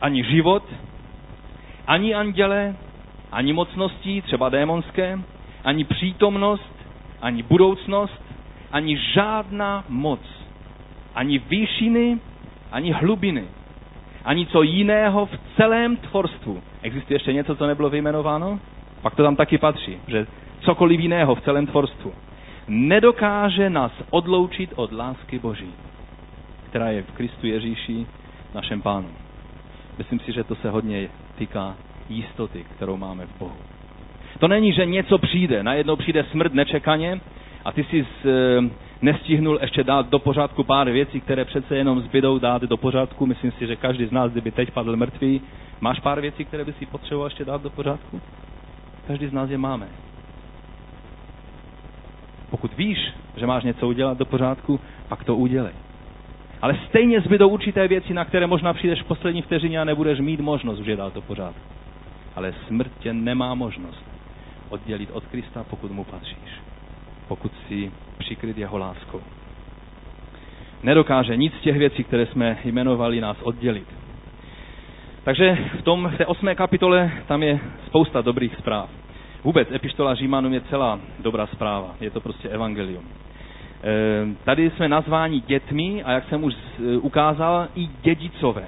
[0.00, 0.62] ani život,
[1.86, 2.76] ani anděle,
[3.32, 5.18] ani mocnosti, třeba démonské,
[5.64, 6.72] ani přítomnost,
[7.22, 8.22] ani budoucnost,
[8.72, 10.20] ani žádná moc,
[11.14, 12.18] ani výšiny,
[12.72, 13.44] ani hlubiny,
[14.24, 16.62] ani co jiného v celém tvorstvu.
[16.82, 18.60] Existuje ještě něco, co nebylo vyjmenováno?
[19.02, 20.26] Pak to tam taky patří, že
[20.60, 22.12] cokoliv jiného v celém tvorstvu
[22.68, 25.72] nedokáže nás odloučit od lásky Boží,
[26.68, 28.06] která je v Kristu Ježíši,
[28.54, 29.08] našem pánu.
[29.98, 31.08] Myslím si, že to se hodně
[31.38, 31.76] týká
[32.08, 33.56] jistoty, kterou máme v Bohu.
[34.38, 37.20] To není, že něco přijde, najednou přijde smrt nečekaně
[37.64, 38.60] a ty jsi z, e,
[39.02, 43.26] nestihnul ještě dát do pořádku pár věcí, které přece jenom zbydou dát do pořádku.
[43.26, 45.40] Myslím si, že každý z nás, kdyby teď padl mrtvý,
[45.80, 48.20] máš pár věcí, které by si potřeboval ještě dát do pořádku?
[49.06, 49.88] Každý z nás je máme.
[52.50, 52.98] Pokud víš,
[53.36, 55.72] že máš něco udělat do pořádku, pak to udělej.
[56.62, 60.40] Ale stejně zbydou určité věci, na které možná přijdeš v poslední vteřině a nebudeš mít
[60.40, 61.60] možnost už je dát do pořádku.
[62.36, 64.04] Ale smrt tě nemá možnost
[64.68, 66.50] oddělit od Krista, pokud mu patříš.
[67.28, 69.20] Pokud si přikryt jeho láskou.
[70.82, 73.88] Nedokáže nic z těch věcí, které jsme jmenovali, nás oddělit.
[75.24, 78.90] Takže v tom v té osmé kapitole tam je spousta dobrých zpráv.
[79.44, 81.94] Vůbec epištola Římanům je celá dobrá zpráva.
[82.00, 83.04] Je to prostě evangelium.
[84.44, 86.54] Tady jsme nazváni dětmi a jak jsem už
[87.00, 88.64] ukázal, i dědicové.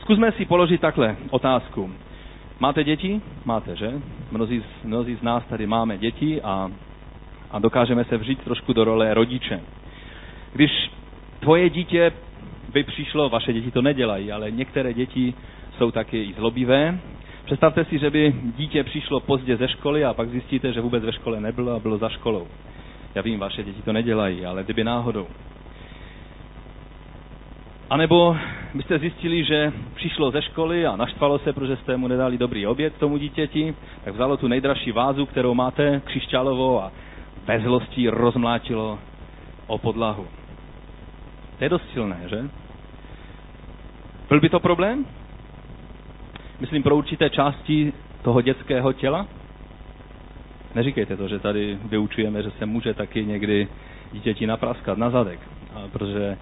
[0.00, 1.90] Zkusme si položit takhle otázku.
[2.60, 3.20] Máte děti?
[3.44, 3.92] Máte, že?
[4.32, 6.70] Mnozí, mnozí z nás tady máme děti a,
[7.50, 9.60] a dokážeme se vřít trošku do role rodiče.
[10.52, 10.90] Když
[11.40, 12.12] tvoje dítě
[12.72, 15.34] by přišlo, vaše děti to nedělají, ale některé děti
[15.78, 16.98] jsou taky i zlobivé.
[17.44, 21.12] Představte si, že by dítě přišlo pozdě ze školy a pak zjistíte, že vůbec ve
[21.12, 22.46] škole nebylo a bylo za školou.
[23.14, 25.26] Já vím, vaše děti to nedělají, ale kdyby náhodou.
[27.90, 28.36] A nebo
[28.74, 32.96] byste zjistili, že přišlo ze školy a naštvalo se, protože jste mu nedali dobrý oběd
[32.98, 33.74] tomu dítěti,
[34.04, 36.92] tak vzalo tu nejdražší vázu, kterou máte, křišťálovou a
[37.46, 38.98] bez zlostí rozmlátilo
[39.66, 40.26] o podlahu.
[41.58, 42.50] To je dost silné, že?
[44.28, 45.06] Byl by to problém?
[46.60, 49.26] Myslím pro určité části toho dětského těla?
[50.74, 53.68] Neříkejte to, že tady vyučujeme, že se může taky někdy
[54.12, 55.40] dítěti napraskat na zadek,
[55.92, 56.36] protože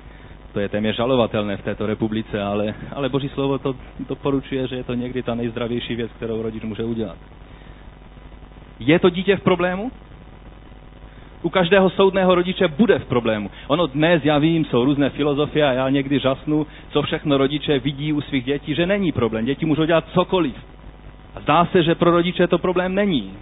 [0.53, 3.75] to je téměř žalovatelné v této republice, ale, ale Boží slovo to
[4.09, 7.17] doporučuje, že je to někdy ta nejzdravější věc, kterou rodič může udělat.
[8.79, 9.91] Je to dítě v problému?
[11.43, 13.51] U každého soudného rodiče bude v problému.
[13.67, 18.13] Ono dnes, já vím, jsou různé filozofie a já někdy žasnu, co všechno rodiče vidí
[18.13, 19.45] u svých dětí, že není problém.
[19.45, 20.55] Děti můžou dělat cokoliv.
[21.35, 23.33] A zdá se, že pro rodiče to problém není.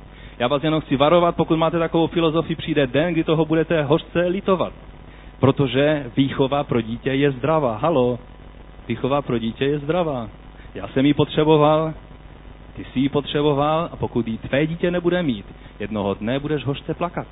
[0.40, 4.20] Já vás jenom chci varovat, pokud máte takovou filozofii, přijde den, kdy toho budete hořce
[4.26, 4.72] litovat.
[5.40, 7.76] Protože výchova pro dítě je zdravá.
[7.76, 8.18] Halo,
[8.88, 10.28] výchova pro dítě je zdravá.
[10.74, 11.92] Já jsem ji potřeboval,
[12.76, 15.46] ty jsi ji potřeboval a pokud ji tvé dítě nebude mít,
[15.80, 17.26] jednoho dne budeš hořce plakat.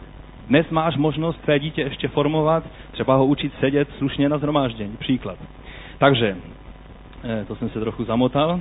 [0.49, 4.97] Dnes máš možnost tvé dítě ještě formovat, třeba ho učit sedět slušně na zhromáždění.
[4.97, 5.39] Příklad.
[5.99, 6.37] Takže,
[7.25, 8.61] eh, to jsem se trochu zamotal.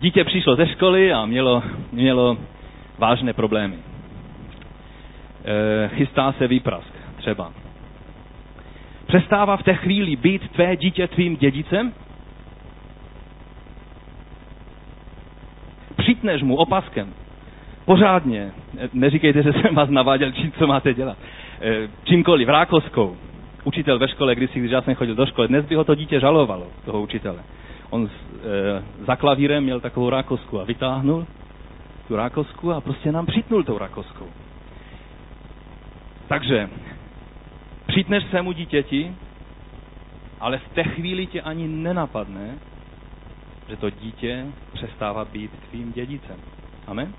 [0.00, 2.36] Dítě přišlo ze školy a mělo, mělo
[2.98, 3.76] vážné problémy.
[5.44, 7.52] E, chystá se výprask, třeba.
[9.06, 11.92] Přestává v té chvíli být tvé dítě tvým dědicem?
[15.96, 17.14] Přítneš mu opaskem.
[17.84, 18.50] Pořádně.
[18.92, 21.16] Neříkejte, že jsem vás naváděl, čím, co máte dělat.
[21.60, 23.16] E, čímkoliv, rákoskou.
[23.64, 26.20] Učitel ve škole, když, když já jsem chodil do školy, dnes by ho to dítě
[26.20, 27.38] žalovalo, toho učitele.
[27.90, 31.26] On e, za klavírem měl takovou rákosku a vytáhnul
[32.08, 34.26] tu rákosku a prostě nám přitnul tou rákoskou.
[36.28, 36.68] Takže
[37.86, 39.14] přítneš svému dítěti,
[40.40, 42.58] ale v té chvíli tě ani nenapadne,
[43.68, 46.36] že to dítě přestává být tvým dědicem.
[46.86, 47.14] Amen?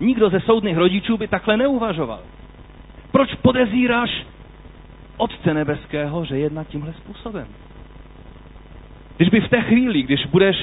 [0.00, 2.20] Nikdo ze soudných rodičů by takhle neuvažoval.
[3.10, 4.26] Proč podezíráš
[5.16, 7.46] Otce Nebeského, že jedná tímhle způsobem?
[9.16, 10.56] Když by v té chvíli, když budeš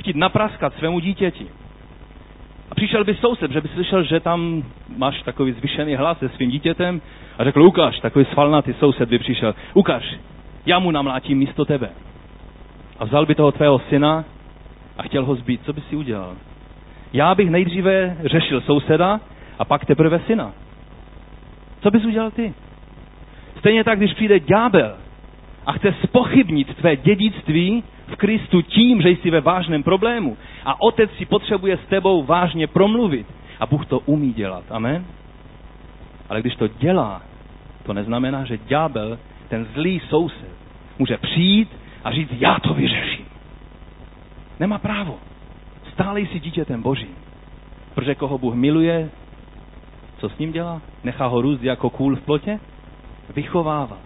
[0.00, 1.46] chtít napraskat svému dítěti,
[2.70, 4.62] a přišel by soused, že by slyšel, že tam
[4.96, 7.00] máš takový zvyšený hlas se svým dítětem
[7.38, 10.14] a řekl, ukáž, takový svalnatý soused by přišel, ukáž,
[10.66, 11.88] já mu namlátím místo tebe.
[12.98, 14.24] A vzal by toho tvého syna
[14.98, 15.60] a chtěl ho zbít.
[15.64, 16.34] Co by si udělal?
[17.12, 19.20] Já bych nejdříve řešil souseda
[19.58, 20.52] a pak teprve syna.
[21.82, 22.54] Co bys udělal ty?
[23.58, 24.96] Stejně tak, když přijde ďábel
[25.66, 31.10] a chce spochybnit tvé dědictví v Kristu tím, že jsi ve vážném problému a otec
[31.18, 33.26] si potřebuje s tebou vážně promluvit
[33.60, 34.64] a Bůh to umí dělat.
[34.70, 35.04] Amen?
[36.28, 37.22] Ale když to dělá,
[37.86, 39.18] to neznamená, že ďábel,
[39.48, 40.48] ten zlý soused,
[40.98, 41.68] může přijít
[42.04, 43.24] a říct, já to vyřeším.
[44.60, 45.18] Nemá právo.
[45.92, 47.14] Stále jsi dítětem Božím.
[47.94, 49.10] Protože koho Bůh miluje,
[50.18, 50.82] co s ním dělá?
[51.04, 52.60] Nechá ho růst jako kůl v plotě?
[53.34, 53.98] Vychovává,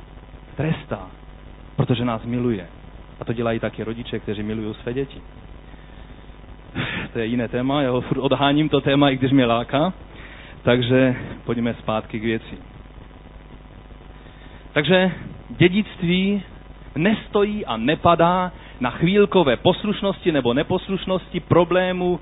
[0.57, 1.07] trestá,
[1.77, 2.69] protože nás miluje.
[3.21, 5.21] A to dělají taky rodiče, kteří milují své děti.
[7.13, 9.93] To je jiné téma, já ho odháním to téma, i když mě láká.
[10.63, 12.55] Takže pojďme zpátky k věci.
[14.73, 15.11] Takže
[15.51, 16.43] dědictví
[16.97, 22.21] nestojí a nepadá na chvílkové poslušnosti nebo neposlušnosti problému,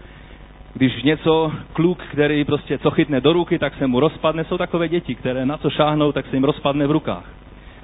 [0.74, 4.44] když něco, kluk, který prostě co chytne do ruky, tak se mu rozpadne.
[4.44, 7.24] Jsou takové děti, které na co šáhnou, tak se jim rozpadne v rukách.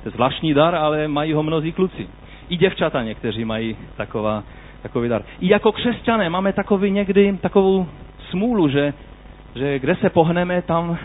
[0.03, 2.09] To je zvláštní dar, ale mají ho mnozí kluci.
[2.49, 4.45] I děvčata někteří mají taková,
[4.83, 5.23] takový dar.
[5.41, 7.87] I jako křesťané máme takový někdy takovou
[8.31, 8.95] smůlu, že,
[9.55, 10.99] že kde se pohneme, tam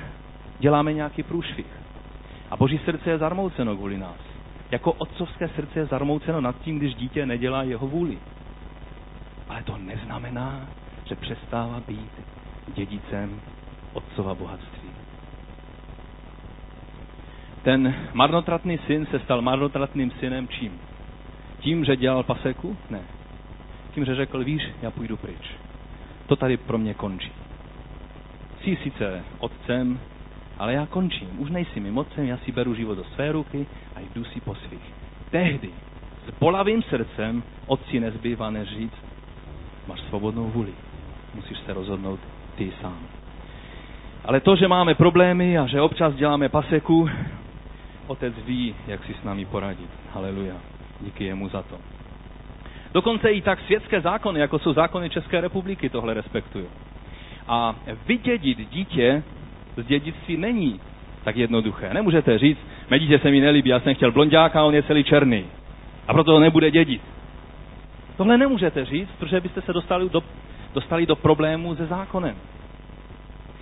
[0.60, 1.66] děláme nějaký průšvih.
[2.52, 4.18] A boží srdce je zarmouceno kvůli nás.
[4.72, 8.18] Jako otcovské srdce je zarmouceno nad tím, když dítě nedělá jeho vůli.
[9.50, 10.62] Ale to neznamená,
[11.06, 12.12] že přestává být
[12.74, 13.42] dědicem
[13.94, 14.90] otcova bohatství.
[17.64, 20.80] Ten marnotratný syn se stal marnotratným synem čím?
[21.64, 22.78] Tím, že dělal paseku?
[22.90, 23.02] Ne.
[23.94, 25.52] Tím, že řekl, víš, já půjdu pryč.
[26.28, 27.32] To tady pro mě končí.
[28.62, 30.00] Jsi sice otcem,
[30.58, 34.00] ale já končím, už nejsi mým otcem, já si beru život do své ruky a
[34.00, 34.94] jdu si po svých.
[35.32, 35.70] Tehdy
[36.28, 39.06] s bolavým srdcem otci nezbývá než říct,
[39.88, 40.74] máš svobodnou vůli,
[41.36, 42.20] musíš se rozhodnout
[42.56, 43.00] ty sám.
[44.26, 47.10] Ale to, že máme problémy a že občas děláme paseku,
[48.08, 49.90] otec ví, jak si s námi poradit.
[50.14, 50.73] Haleluja.
[51.04, 51.78] Díky jemu za to.
[52.94, 56.66] Dokonce i tak světské zákony, jako jsou zákony České republiky, tohle respektují.
[57.48, 57.76] A
[58.08, 59.24] vydědit dítě
[59.78, 60.80] z dědictví není
[61.24, 61.94] tak jednoduché.
[61.94, 65.46] Nemůžete říct, mé dítě se mi nelíbí, já jsem chtěl blondáka, on je celý černý.
[66.08, 67.02] A proto ho nebude dědit.
[68.18, 70.24] Tohle nemůžete říct, protože byste se dostali do,
[70.74, 72.36] dostali do problému se zákonem.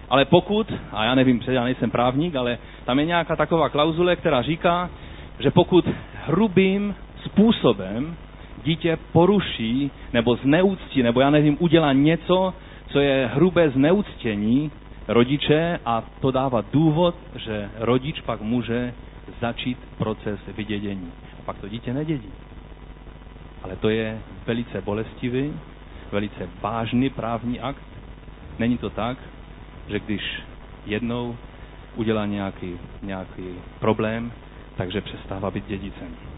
[0.09, 4.41] Ale pokud, a já nevím, já nejsem právník, ale tam je nějaká taková klauzule, která
[4.41, 4.89] říká,
[5.39, 5.89] že pokud
[6.25, 8.15] hrubým způsobem
[8.63, 12.53] dítě poruší nebo zneúctí, nebo já nevím, udělá něco,
[12.87, 14.71] co je hrubé zneúctění
[15.07, 18.93] rodiče a to dává důvod, že rodič pak může
[19.41, 21.11] začít proces vydědění.
[21.39, 22.29] A pak to dítě nedědí.
[23.63, 25.53] Ale to je velice bolestivý,
[26.11, 27.83] velice vážný právní akt.
[28.59, 29.17] Není to tak,
[29.89, 30.41] že když
[30.85, 31.35] jednou
[31.95, 33.47] udělá nějaký, nějaký
[33.79, 34.31] problém,
[34.77, 36.30] takže přestává být dědicem.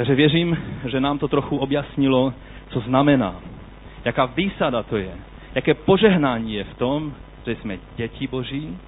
[0.00, 2.34] Takže věřím, že nám to trochu objasnilo,
[2.68, 3.34] co znamená,
[4.04, 5.14] jaká výsada to je,
[5.54, 7.12] jaké požehnání je v tom,
[7.46, 8.78] že jsme děti Boží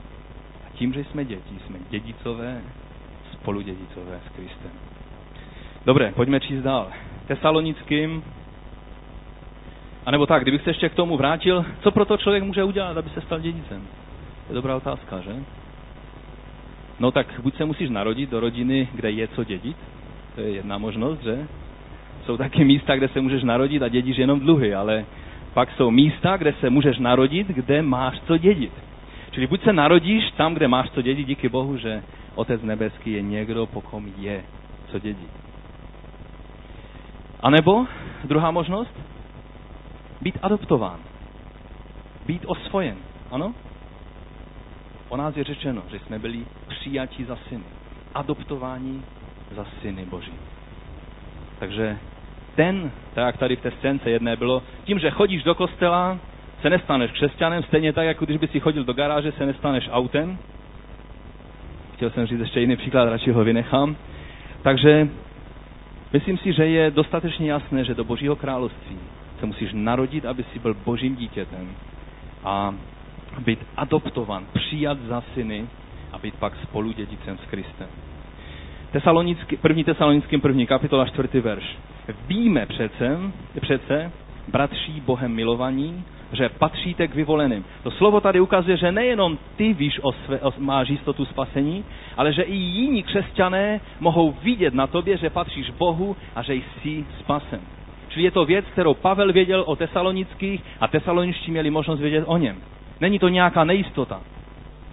[0.67, 2.61] a tím, že jsme děti, jsme dědicové,
[3.33, 4.71] spoludědicové s Kristem.
[5.87, 6.91] Dobré, pojďme číst dál.
[7.27, 8.25] Tesalonickým,
[10.07, 12.97] a nebo tak, kdybych se ještě k tomu vrátil, co pro to člověk může udělat,
[12.97, 13.87] aby se stal dědicem?
[14.47, 15.37] To je dobrá otázka, že?
[17.01, 19.77] No tak buď se musíš narodit do rodiny, kde je co dědit,
[20.35, 21.47] to je jedna možnost, že?
[22.25, 25.05] Jsou taky místa, kde se můžeš narodit a dědíš jenom dluhy, ale
[25.55, 28.73] pak jsou místa, kde se můžeš narodit, kde máš co dědit.
[29.31, 32.03] Čili buď se narodíš tam, kde máš co dědit, díky Bohu, že
[32.35, 34.45] Otec nebeský je někdo, po kom je
[34.91, 35.31] co dědit.
[37.41, 37.87] A nebo
[38.25, 38.95] druhá možnost,
[40.21, 41.01] být adoptován,
[42.27, 42.97] být osvojen.
[43.31, 43.55] Ano?
[45.09, 47.65] O nás je řečeno, že jsme byli přijatí za syny,
[48.15, 49.03] adoptováni
[49.53, 50.33] za syny Boží.
[51.59, 51.99] Takže
[52.55, 56.19] ten, tak jak tady v té scénce jedné bylo, tím, že chodíš do kostela,
[56.63, 60.39] se nestaneš křesťanem, stejně tak, jako když by si chodil do garáže, se nestaneš autem.
[61.95, 63.97] Chtěl jsem říct ještě jiný příklad, radši ho vynechám.
[64.63, 65.09] Takže
[66.13, 68.99] myslím si, že je dostatečně jasné, že do Božího království
[69.41, 71.69] se musíš narodit, aby si byl božím dítětem
[72.45, 72.75] a
[73.39, 75.67] být adoptovan, přijat za syny
[76.13, 77.89] a být pak spolu dědicem s Kristem.
[78.93, 81.65] Tesalonický, první tesalonickým první kapitola, čtvrtý verš.
[82.27, 83.19] Víme přece,
[83.61, 84.13] přece,
[84.49, 87.65] bratří Bohem milovaní, že patříte k vyvoleným.
[87.83, 91.85] To slovo tady ukazuje, že nejenom ty víš o své, o, máš jistotu spasení,
[92.17, 97.05] ale že i jiní křesťané mohou vidět na tobě, že patříš Bohu a že jsi
[97.19, 97.61] spasen.
[98.09, 102.37] Čili je to věc, kterou Pavel věděl o tesalonických a tesaloničtí měli možnost vědět o
[102.39, 102.57] něm.
[103.01, 104.21] Není to nějaká nejistota,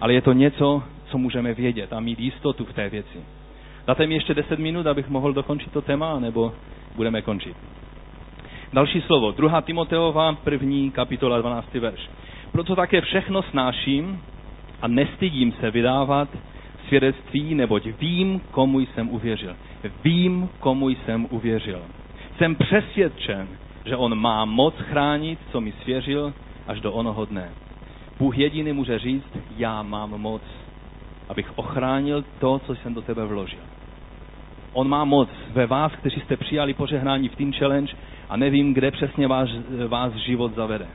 [0.00, 3.18] ale je to něco, co můžeme vědět a mít jistotu v té věci.
[3.86, 6.52] Dáte mi ještě 10 minut, abych mohl dokončit to téma, nebo
[6.96, 7.56] budeme končit.
[8.72, 9.60] Další slovo, 2.
[9.60, 11.74] Timoteova, první kapitola, 12.
[11.74, 12.10] verš.
[12.52, 14.20] Proto také všechno snáším
[14.82, 16.28] a nestydím se vydávat
[16.86, 19.56] svědectví, neboť vím, komu jsem uvěřil.
[20.04, 21.82] Vím, komu jsem uvěřil.
[22.38, 23.48] Jsem přesvědčen,
[23.84, 26.32] že on má moc chránit, co mi svěřil,
[26.66, 27.50] až do onoho dne.
[28.18, 30.42] Bůh jediný může říct, já mám moc,
[31.30, 33.60] abych ochránil to, co jsem do tebe vložil.
[34.72, 37.92] On má moc ve vás, kteří jste přijali požehnání v Team Challenge
[38.28, 39.48] a nevím, kde přesně vás,
[39.88, 40.86] vás život zavede.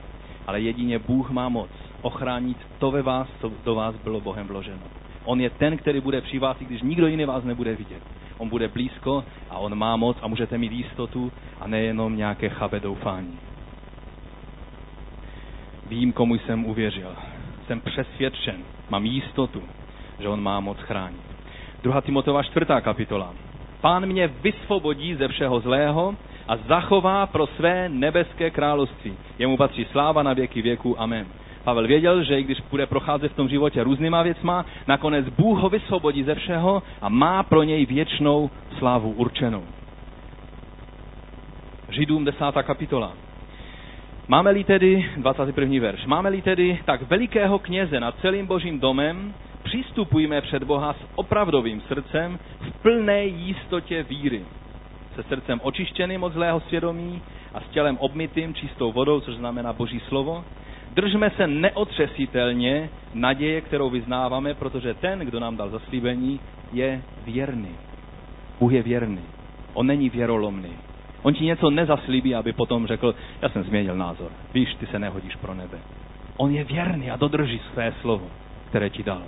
[0.48, 1.70] Ale jedině Bůh má moc
[2.02, 4.84] ochránit to ve vás, co do vás bylo Bohem vloženo.
[5.24, 8.04] On je ten, který bude při vás, i když nikdo jiný vás nebude vidět.
[8.38, 12.80] On bude blízko a on má moc a můžete mít jistotu a nejenom nějaké chabe
[12.80, 13.40] doufání.
[15.90, 17.16] Vím, komu jsem uvěřil.
[17.68, 18.56] Jsem přesvědčen,
[18.90, 19.64] mám jistotu,
[20.20, 21.22] že on má moc chránit.
[21.84, 22.02] 2.
[22.02, 22.66] Timotova 4.
[22.82, 23.34] kapitola.
[23.82, 26.16] Pán mě vysvobodí ze všeho zlého
[26.48, 29.14] a zachová pro své nebeské království.
[29.40, 31.02] Jemu patří sláva na věky věku.
[31.02, 31.26] Amen.
[31.64, 35.70] Pavel věděl, že i když bude procházet v tom životě různýma věcma, nakonec Bůh ho
[35.70, 39.64] vysvobodí ze všeho a má pro něj věčnou slávu určenou.
[41.90, 42.40] Židům 10.
[42.64, 43.14] kapitola.
[44.28, 45.80] Máme-li tedy, 21.
[45.82, 49.34] verš, máme-li tedy tak velikého kněze nad celým božím domem,
[49.66, 54.42] přistupujme před Boha s opravdovým srdcem v plné jistotě víry.
[55.16, 57.22] Se srdcem očištěným od zlého svědomí
[57.54, 60.44] a s tělem obmytým čistou vodou, což znamená boží slovo,
[60.96, 66.40] Držme se neotřesitelně naděje, kterou vyznáváme, protože ten, kdo nám dal zaslíbení,
[66.74, 67.76] je věrný.
[68.60, 69.22] Bůh je věrný.
[69.74, 70.72] On není věrolomný.
[71.22, 74.32] On ti něco nezaslíbí, aby potom řekl, já jsem změnil názor.
[74.54, 75.78] Víš, ty se nehodíš pro nebe.
[76.38, 78.28] On je věrný a dodrží své slovo,
[78.70, 79.22] které ti dal.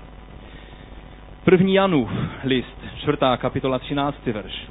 [1.47, 2.09] První Janův
[2.43, 4.25] list, čtvrtá kapitola, 13.
[4.25, 4.67] verš.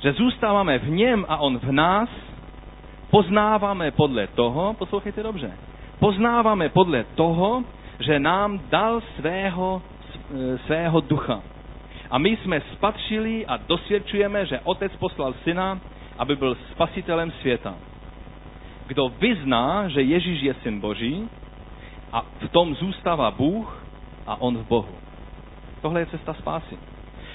[0.00, 2.08] Že zůstáváme v něm a on v nás,
[3.10, 5.52] poznáváme podle toho, poslouchejte dobře,
[5.98, 7.64] poznáváme podle toho,
[8.00, 9.82] že nám dal svého,
[10.66, 11.40] svého ducha.
[12.10, 15.80] A my jsme spatřili a dosvědčujeme, že Otec poslal Syna,
[16.18, 17.74] aby byl spasitelem světa.
[18.86, 21.28] Kdo vyzná, že Ježíš je Syn Boží
[22.12, 23.84] a v tom zůstává Bůh
[24.26, 25.05] a On v Bohu.
[25.86, 26.78] Tohle je cesta spásy.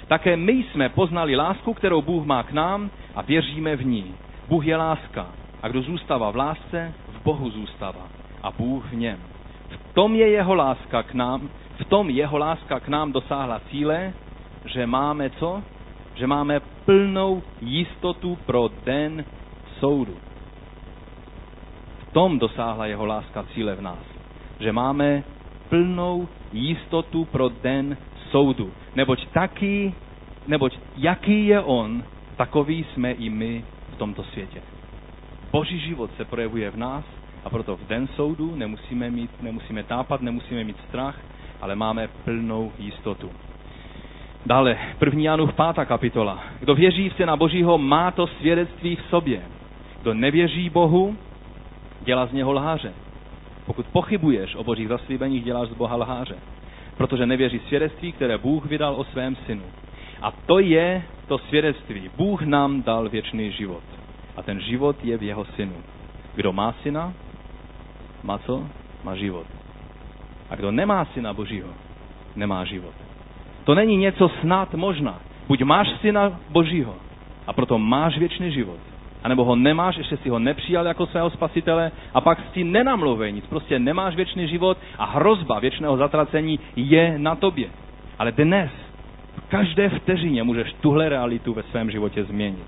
[0.08, 4.16] Také my jsme poznali lásku, kterou Bůh má k nám a věříme v ní.
[4.48, 5.28] Bůh je láska
[5.62, 8.08] a kdo zůstává v lásce, v Bohu zůstává
[8.44, 9.20] a Bůh v něm.
[9.70, 11.50] V tom je jeho láska k nám,
[11.80, 14.14] v tom jeho láska k nám dosáhla cíle,
[14.66, 15.64] že máme co?
[16.16, 19.26] Že máme plnou jistotu pro den
[19.80, 20.18] soudu.
[22.00, 24.04] V tom dosáhla jeho láska cíle v nás.
[24.60, 25.24] Že máme
[25.70, 27.98] plnou jistotu pro den
[28.32, 28.72] soudu.
[28.96, 29.94] Neboť taky,
[30.48, 32.04] neboť jaký je on,
[32.38, 33.64] takový jsme i my
[33.94, 34.62] v tomto světě.
[35.52, 37.06] Boží život se projevuje v nás
[37.46, 41.20] a proto v den soudu nemusíme, mít, nemusíme tápat, nemusíme mít strach,
[41.62, 43.30] ale máme plnou jistotu.
[44.46, 46.44] Dále, první Janův pátá kapitola.
[46.60, 49.42] Kdo věří v Syna Božího, má to svědectví v sobě.
[50.02, 51.16] Kdo nevěří Bohu,
[52.02, 52.94] dělá z něho lháře.
[53.66, 56.36] Pokud pochybuješ o božích zaslíbeních, děláš z Boha lháře.
[57.02, 59.64] Protože nevěří svědectví, které Bůh vydal o svém synu.
[60.22, 62.10] A to je to svědectví.
[62.18, 63.84] Bůh nám dal věčný život.
[64.38, 65.76] A ten život je v jeho synu.
[66.36, 67.14] Kdo má syna,
[68.24, 68.68] má co?
[69.04, 69.48] Má život.
[70.50, 71.70] A kdo nemá syna Božího,
[72.36, 72.94] nemá život.
[73.64, 75.20] To není něco snad možná.
[75.48, 76.96] Buď máš syna Božího
[77.48, 78.80] a proto máš věčný život.
[79.24, 83.34] A nebo ho nemáš, ještě si ho nepřijal jako svého spasitele a pak si nenamluvej
[83.34, 83.46] nic.
[83.46, 87.70] Prostě nemáš věčný život a hrozba věčného zatracení je na tobě.
[88.20, 88.72] Ale dnes,
[89.36, 92.66] v každé vteřině můžeš tuhle realitu ve svém životě změnit.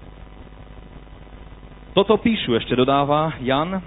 [1.94, 3.82] Toto píšu, ještě dodává Jan,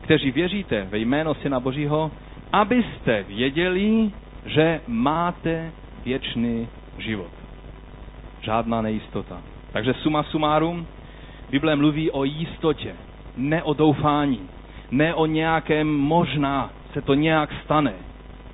[0.00, 2.10] kteří věříte ve jméno Syna Božího,
[2.52, 4.10] abyste věděli,
[4.46, 5.72] že máte
[6.04, 7.30] věčný život.
[8.40, 9.42] Žádná nejistota.
[9.72, 10.86] Takže suma sumárum,
[11.52, 12.94] Bible mluví o jistotě,
[13.36, 14.40] ne o doufání,
[14.90, 17.92] ne o nějakém možná se to nějak stane,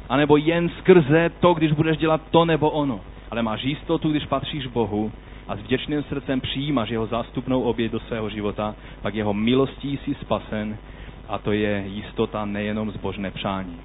[0.09, 3.01] anebo jen skrze to, když budeš dělat to nebo ono.
[3.31, 5.13] Ale máš jistotu, když patříš Bohu
[5.49, 10.15] a s vděčným srdcem přijímáš jeho zástupnou oběť do svého života, pak jeho milostí jsi
[10.15, 10.77] spasen
[11.29, 13.77] a to je jistota nejenom zbožné přání.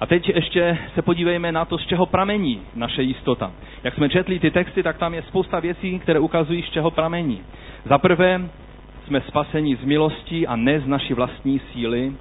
[0.00, 3.52] A teď ještě se podívejme na to, z čeho pramení naše jistota.
[3.84, 7.40] Jak jsme četli ty texty, tak tam je spousta věcí, které ukazují, z čeho pramení.
[7.84, 8.40] Za prvé,
[9.06, 12.12] jsme spaseni z milostí a ne z naší vlastní síly,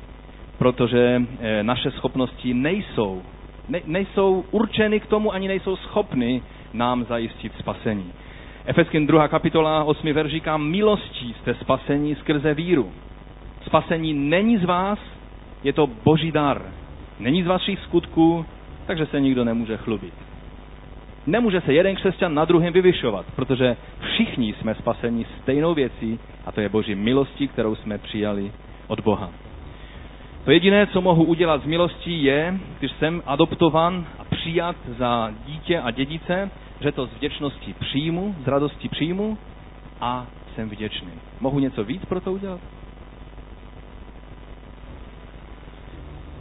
[0.57, 3.21] protože eh, naše schopnosti nejsou,
[3.69, 6.41] ne, nejsou určeny k tomu, ani nejsou schopny
[6.73, 8.11] nám zajistit spasení.
[8.65, 9.27] Efeským 2.
[9.27, 10.13] kapitola 8.
[10.13, 12.91] verš říká, milostí jste spasení skrze víru.
[13.65, 14.99] Spasení není z vás,
[15.63, 16.61] je to boží dar.
[17.19, 18.45] Není z vašich skutků,
[18.87, 20.13] takže se nikdo nemůže chlubit.
[21.27, 26.61] Nemůže se jeden křesťan na druhém vyvyšovat, protože všichni jsme spaseni stejnou věcí a to
[26.61, 28.51] je boží milostí, kterou jsme přijali
[28.87, 29.29] od Boha.
[30.45, 35.79] To jediné, co mohu udělat z milostí, je, když jsem adoptovan a přijat za dítě
[35.79, 36.51] a dědice,
[36.81, 39.37] že to z vděčnosti přijmu, z radosti přijmu
[40.01, 41.11] a jsem vděčný.
[41.39, 42.59] Mohu něco víc pro to udělat?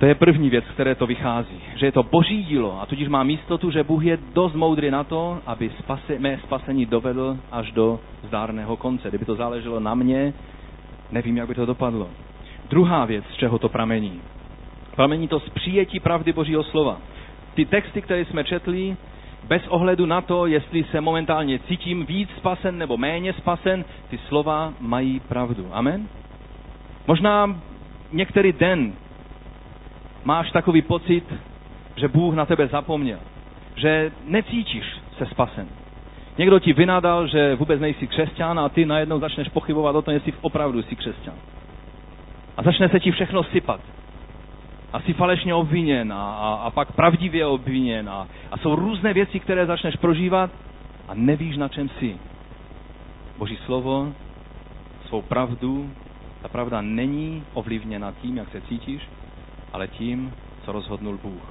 [0.04, 1.60] To je první věc, které to vychází.
[1.76, 5.04] Že je to boží dílo a tudíž mám jistotu, že Bůh je dost moudrý na
[5.04, 9.08] to, aby spase, mé spasení dovedl až do zdárného konce.
[9.08, 10.32] Kdyby to záleželo na mě,
[11.12, 12.08] nevím, jak by to dopadlo.
[12.70, 14.20] Druhá věc, z čeho to pramení.
[14.96, 16.98] Pramení to z přijetí pravdy Božího slova.
[17.54, 18.96] Ty texty, které jsme četli,
[19.48, 24.72] bez ohledu na to, jestli se momentálně cítím víc spasen nebo méně spasen, ty slova
[24.80, 25.68] mají pravdu.
[25.72, 26.08] Amen?
[27.06, 27.60] Možná
[28.12, 28.92] některý den
[30.24, 31.24] máš takový pocit,
[31.96, 33.18] že Bůh na tebe zapomněl,
[33.76, 34.84] že necítíš
[35.18, 35.68] se spasen.
[36.38, 40.32] Někdo ti vynadal, že vůbec nejsi křesťan a ty najednou začneš pochybovat o tom, jestli
[40.40, 41.34] opravdu jsi křesťan.
[42.56, 43.80] A začne se ti všechno sypat.
[44.92, 48.08] A jsi falešně obviněn a, a, a pak pravdivě obviněn.
[48.08, 50.50] A, a jsou různé věci, které začneš prožívat
[51.08, 52.16] a nevíš, na čem jsi.
[53.38, 54.12] Boží slovo,
[55.08, 55.90] svou pravdu,
[56.42, 59.02] ta pravda není ovlivněna tím, jak se cítíš,
[59.74, 60.32] ale tím,
[60.64, 61.42] co rozhodnul Bůh.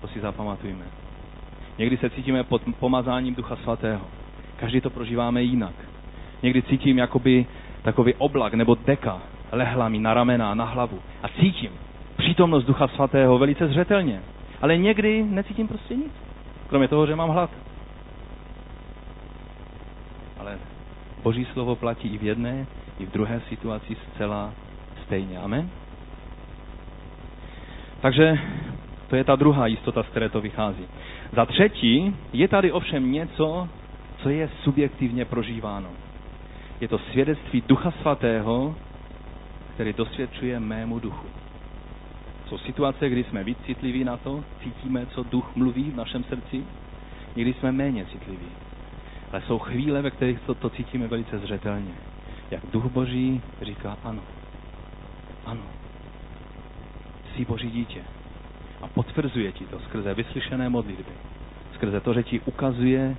[0.00, 0.84] To si zapamatujme.
[1.78, 4.04] Někdy se cítíme pod pomazáním Ducha Svatého.
[4.56, 5.74] Každý to prožíváme jinak.
[6.42, 7.46] Někdy cítím jakoby
[7.82, 10.98] takový oblak nebo deka lehla mi na ramena na hlavu.
[11.22, 11.70] A cítím
[12.16, 14.22] přítomnost Ducha Svatého velice zřetelně.
[14.60, 16.12] Ale někdy necítím prostě nic.
[16.68, 17.50] Kromě toho, že mám hlad.
[20.40, 20.58] Ale
[21.22, 22.66] Boží slovo platí i v jedné,
[22.98, 24.52] i v druhé situaci zcela
[25.06, 25.38] stejně.
[25.38, 25.70] Amen?
[28.00, 28.38] Takže
[29.08, 30.86] to je ta druhá jistota, z které to vychází.
[31.32, 33.68] Za třetí je tady ovšem něco,
[34.22, 35.88] co je subjektivně prožíváno.
[36.80, 38.76] Je to svědectví Ducha Svatého,
[39.74, 41.26] který dosvědčuje mému duchu.
[42.46, 46.64] Jsou situace, kdy jsme víc citliví na to, cítíme, co duch mluví v našem srdci,
[47.36, 48.48] někdy jsme méně citliví.
[49.32, 51.94] Ale jsou chvíle, ve kterých to, to cítíme velice zřetelně.
[52.50, 54.22] Jak duch Boží říká ano.
[55.46, 55.77] Ano.
[57.38, 58.00] Jsi Boží dítě.
[58.82, 61.12] A potvrzuje ti to skrze vyslyšené modlitby.
[61.74, 63.16] Skrze to, že ti ukazuje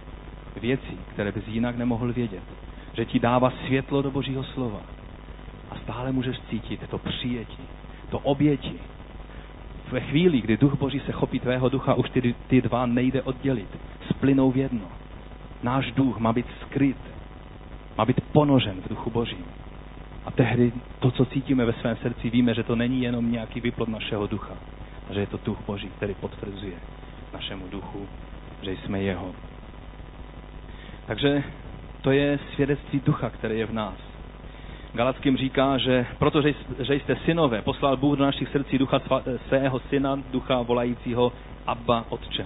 [0.62, 2.44] věci, které bys jinak nemohl vědět.
[2.94, 4.82] Že ti dává světlo do Božího slova.
[5.72, 7.64] A stále můžeš cítit to přijetí,
[8.10, 8.80] to oběti.
[9.92, 13.78] Ve chvíli, kdy duch Boží se chopí tvého ducha, už ty, ty dva nejde oddělit.
[14.10, 14.88] Splynou v jedno.
[15.64, 16.98] Náš duch má být skryt,
[17.98, 19.46] má být ponožen v duchu Božím.
[20.30, 23.90] A tehdy to, co cítíme ve svém srdci, víme, že to není jenom nějaký vyplod
[23.90, 24.54] našeho ducha,
[25.10, 26.74] a že je to duch Boží, který potvrzuje
[27.34, 28.08] našemu duchu,
[28.62, 29.36] že jsme jeho.
[31.06, 31.44] Takže
[32.02, 33.94] to je svědectví ducha, které je v nás.
[34.94, 39.02] Galackým říká, že protože že jste synové, poslal Bůh do našich srdcí ducha
[39.48, 41.32] svého syna, ducha volajícího
[41.68, 42.46] Abba, Otče.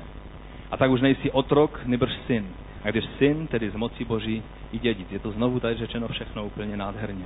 [0.71, 2.47] A tak už nejsi otrok, nebrž syn.
[2.83, 5.11] A když syn, tedy z moci Boží, i dědic.
[5.11, 7.25] Je to znovu tady řečeno všechno úplně nádherně.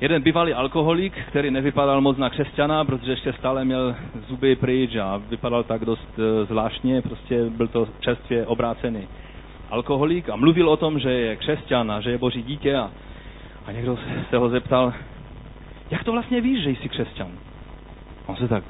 [0.00, 3.96] Jeden bývalý alkoholik, který nevypadal moc na křesťana, protože ještě stále měl
[4.28, 9.08] zuby pryč a vypadal tak dost e, zvláštně, prostě byl to čerstvě obrácený
[9.70, 12.90] alkoholik a mluvil o tom, že je křesťan a že je boží dítě a,
[13.66, 13.98] a někdo
[14.30, 14.92] se ho zeptal,
[15.90, 17.28] jak to vlastně víš, že jsi křesťan?
[18.26, 18.64] On se tak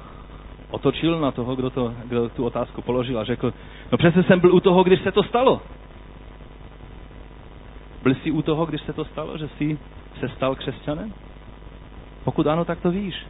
[0.71, 3.53] otočil na toho, kdo, to, kdo tu otázku položil a řekl,
[3.93, 5.63] no přece jsem byl u toho, když se to stalo.
[8.03, 9.79] Byl jsi u toho, když se to stalo, že jsi
[10.21, 11.13] se stal křesťanem?
[12.25, 13.27] Pokud ano, tak to víš.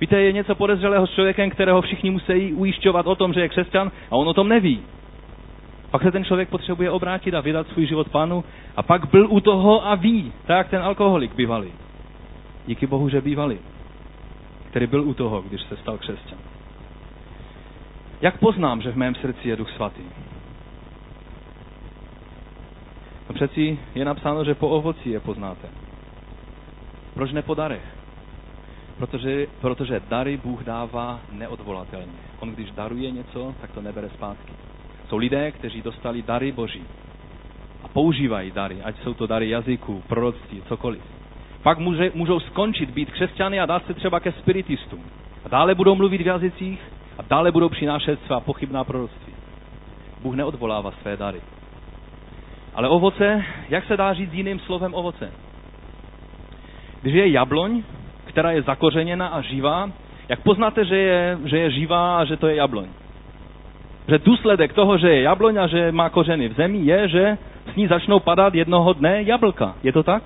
[0.00, 3.92] Víte, je něco podezřelého s člověkem, kterého všichni musí ujišťovat o tom, že je křesťan
[4.10, 4.80] a on o tom neví.
[5.90, 8.44] Pak se ten člověk potřebuje obrátit a vydat svůj život pánu
[8.76, 11.72] a pak byl u toho a ví, tak ten alkoholik bývalý.
[12.66, 13.58] Díky Bohu, že bývalý,
[14.70, 16.38] který byl u toho, když se stal křesťan.
[18.20, 20.02] Jak poznám, že v mém srdci je Duch Svatý?
[23.28, 25.68] No přeci je napsáno, že po ovoci je poznáte.
[27.14, 27.84] Proč ne po darech?
[28.98, 32.12] Protože, protože dary Bůh dává neodvolatelně.
[32.40, 34.52] On když daruje něco, tak to nebere zpátky.
[35.08, 36.84] Jsou lidé, kteří dostali dary Boží
[37.82, 41.02] a používají dary, ať jsou to dary jazyků, proroctví, cokoliv.
[41.62, 45.04] Pak může, můžou skončit být křesťany a dát se třeba ke spiritistům.
[45.44, 46.80] A dále budou mluvit v jazycích
[47.18, 49.32] a dále budou přinášet svá pochybná proroctví.
[50.22, 51.40] Bůh neodvolává své dary.
[52.74, 55.32] Ale ovoce, jak se dá říct jiným slovem ovoce?
[57.02, 57.82] Když je jabloň,
[58.24, 59.90] která je zakořeněna a živá,
[60.28, 62.86] jak poznáte, že je, že je živá a že to je jabloň?
[64.08, 67.38] Že důsledek toho, že je jabloň a že má kořeny v zemi, je, že
[67.72, 69.74] s ní začnou padat jednoho dne jablka.
[69.82, 70.22] Je to tak?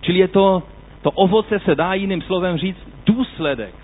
[0.00, 0.62] Čili je to,
[1.02, 3.74] to ovoce se dá jiným slovem říct důsledek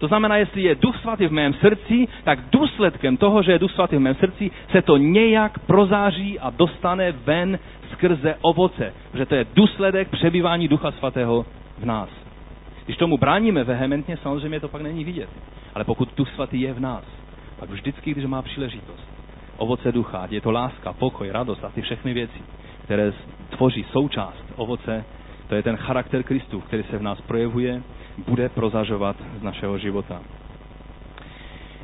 [0.00, 3.72] to znamená, jestli je Duch Svatý v mém srdci, tak důsledkem toho, že je Duch
[3.72, 7.58] Svatý v mém srdci, se to nějak prozáří a dostane ven
[7.92, 8.94] skrze ovoce.
[9.12, 11.46] Protože to je důsledek přebývání Ducha Svatého
[11.78, 12.08] v nás.
[12.84, 15.28] Když tomu bráníme vehementně, samozřejmě to pak není vidět.
[15.74, 17.04] Ale pokud Duch Svatý je v nás,
[17.58, 19.04] pak vždycky, když má příležitost,
[19.56, 22.40] ovoce ducha, je to láska, pokoj, radost a ty všechny věci,
[22.84, 23.12] které
[23.50, 25.04] tvoří součást ovoce,
[25.48, 27.82] to je ten charakter Kristu, který se v nás projevuje
[28.28, 30.20] bude prozažovat z našeho života.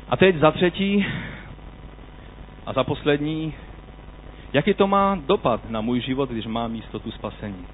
[0.09, 1.05] A teď za třetí
[2.65, 3.53] a za poslední,
[4.53, 7.65] jaký to má dopad na můj život, když mám jistotu spasení.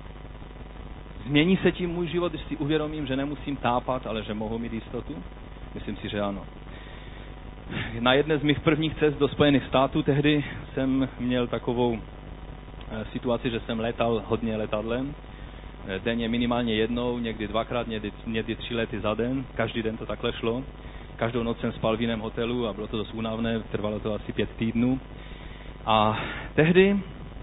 [1.27, 4.73] Změní se tím můj život, když si uvědomím, že nemusím tápat, ale že mohu mít
[4.73, 5.15] jistotu?
[5.75, 6.45] Myslím si, že ano.
[7.99, 10.43] Na jedné z mých prvních cest do Spojených států tehdy
[10.73, 11.97] jsem měl takovou
[12.91, 15.15] eh, situaci, že jsem letal hodně letadlem
[16.03, 19.45] denně minimálně jednou, někdy dvakrát, někdy, někdy tři lety za den.
[19.55, 20.63] Každý den to takhle šlo.
[21.15, 24.33] Každou noc jsem spal v jiném hotelu a bylo to dost únavné, trvalo to asi
[24.33, 24.99] pět týdnů.
[25.85, 26.19] A
[26.55, 26.99] tehdy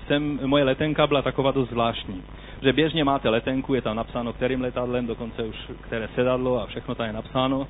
[0.06, 2.22] jsem, moje letenka byla taková dost zvláštní.
[2.62, 6.94] že běžně máte letenku, je tam napsáno, kterým letadlem, dokonce už které sedadlo a všechno
[6.94, 7.68] tam je napsáno.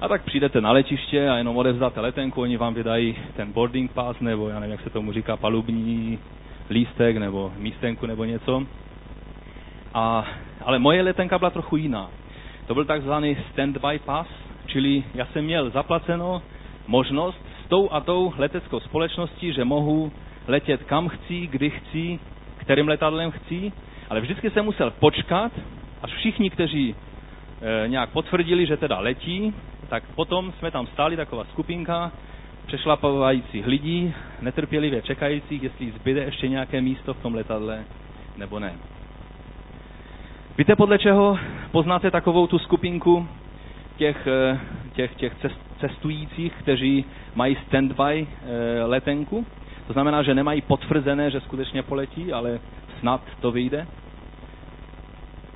[0.00, 4.20] A tak přijdete na letiště a jenom odevzdáte letenku, oni vám vydají ten boarding pass,
[4.20, 6.18] nebo já nevím, jak se tomu říká, palubní
[6.70, 8.66] lístek, nebo místenku, nebo něco.
[9.94, 10.26] A,
[10.64, 12.10] ale moje letenka byla trochu jiná.
[12.66, 14.28] To byl takzvaný standby pass,
[14.66, 16.42] čili já jsem měl zaplaceno
[16.86, 20.12] možnost s tou a tou leteckou společností, že mohu
[20.48, 22.18] letět kam chci, kdy chci,
[22.56, 23.72] kterým letadlem chci,
[24.10, 25.52] ale vždycky jsem musel počkat,
[26.02, 29.54] až všichni, kteří e, nějak potvrdili, že teda letí,
[29.88, 32.12] tak potom jsme tam stáli taková skupinka
[32.66, 37.84] přešlapovajících lidí, netrpělivě čekajících, jestli zbyde ještě nějaké místo v tom letadle,
[38.36, 38.74] nebo ne.
[40.58, 41.38] Víte, podle čeho
[41.70, 43.28] poznáte takovou tu skupinku
[43.96, 44.60] těch, eh,
[44.92, 45.32] těch, těch
[45.80, 49.46] cestujících, kteří mají standby eh, letenku?
[49.86, 52.60] To znamená, že nemají potvrzené, že skutečně poletí, ale
[53.00, 53.86] snad to vyjde.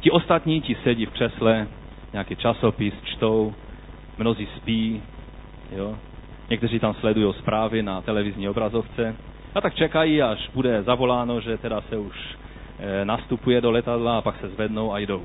[0.01, 1.67] Ti ostatní ti sedí v křesle,
[2.13, 3.55] nějaký časopis čtou,
[4.19, 5.03] mnozí spí,
[5.77, 5.99] jo.
[6.51, 9.17] Někteří tam sledují zprávy na televizní obrazovce
[9.55, 12.39] a tak čekají, až bude zavoláno, že teda se už
[13.05, 15.23] nastupuje do letadla a pak se zvednou a jdou.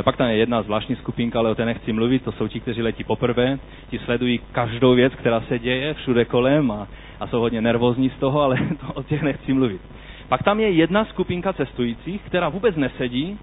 [0.00, 2.60] E, pak tam je jedna zvláštní skupinka, ale o té nechci mluvit, to jsou ti,
[2.60, 3.58] kteří letí poprvé,
[3.90, 6.88] ti sledují každou věc, která se děje všude kolem a,
[7.20, 9.80] a jsou hodně nervózní z toho, ale to, o těch nechci mluvit.
[10.28, 13.38] Pak tam je jedna skupinka cestujících, která vůbec nesedí,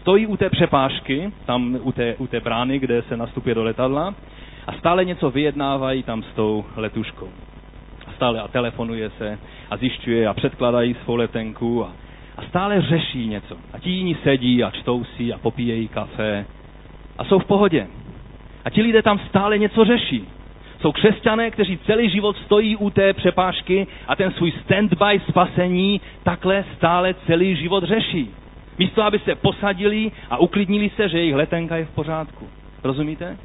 [0.00, 4.14] stojí u té přepážky, tam u té, u té brány, kde se nastupuje do letadla
[4.66, 7.28] a stále něco vyjednávají tam s tou letuškou.
[8.16, 9.38] Stále a telefonuje se
[9.70, 11.92] a zjišťuje a předkladají svou letenku a,
[12.36, 13.56] a stále řeší něco.
[13.72, 16.46] A ti jiní sedí a čtou si a popíjejí kafe
[17.18, 17.86] a jsou v pohodě.
[18.64, 20.24] A ti lidé tam stále něco řeší.
[20.80, 26.64] Jsou křesťané, kteří celý život stojí u té přepážky a ten svůj stand-by spasení takhle
[26.76, 28.30] stále celý život řeší.
[28.78, 32.48] Místo, aby se posadili a uklidnili se, že jejich letenka je v pořádku.
[32.84, 33.36] Rozumíte?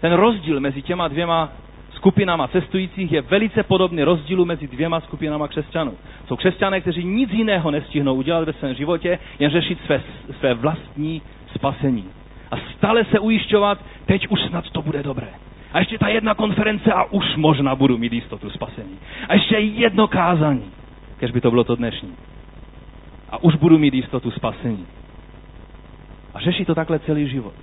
[0.00, 1.52] Ten rozdíl mezi těma dvěma
[2.06, 5.92] skupinama cestujících je velice podobný rozdílu mezi dvěma skupinama křesťanů.
[6.26, 10.02] Jsou křesťané, kteří nic jiného nestihnou udělat ve svém životě, jen řešit své,
[10.38, 11.22] své vlastní
[11.54, 12.04] spasení.
[12.50, 15.26] A stále se ujišťovat, teď už snad to bude dobré.
[15.72, 18.98] A ještě ta jedna konference a už možná budu mít jistotu spasení.
[19.28, 20.70] A ještě jedno kázání,
[21.18, 22.12] kež by to bylo to dnešní
[23.30, 24.86] a už budu mít jistotu spasení.
[26.34, 27.54] A řeší to takhle celý život.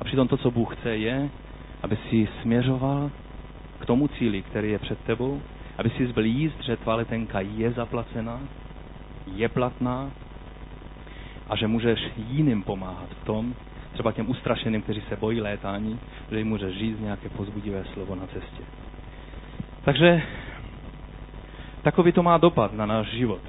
[0.00, 1.28] A přitom to, co Bůh chce, je,
[1.82, 3.10] aby si směřoval
[3.80, 5.42] k tomu cíli, který je před tebou,
[5.78, 8.40] aby si byl jíst, že tvá letenka je zaplacená,
[9.34, 10.10] je platná
[11.48, 13.54] a že můžeš jiným pomáhat v tom,
[13.92, 15.98] třeba těm ustrašeným, kteří se bojí létání,
[16.30, 18.62] že jim můžeš říct nějaké pozbudivé slovo na cestě.
[19.84, 20.22] Takže
[21.82, 23.40] takový to má dopad na náš život.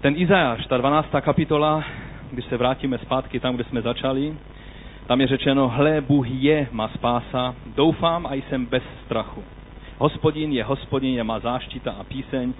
[0.00, 1.08] Ten Izajáš, ta 12.
[1.20, 1.84] kapitola,
[2.30, 4.34] když se vrátíme zpátky tam, kde jsme začali,
[5.06, 9.44] tam je řečeno, hle, Bůh je má spása, doufám a jsem bez strachu.
[9.98, 12.54] Hospodin je hospodin, je má záštita a píseň,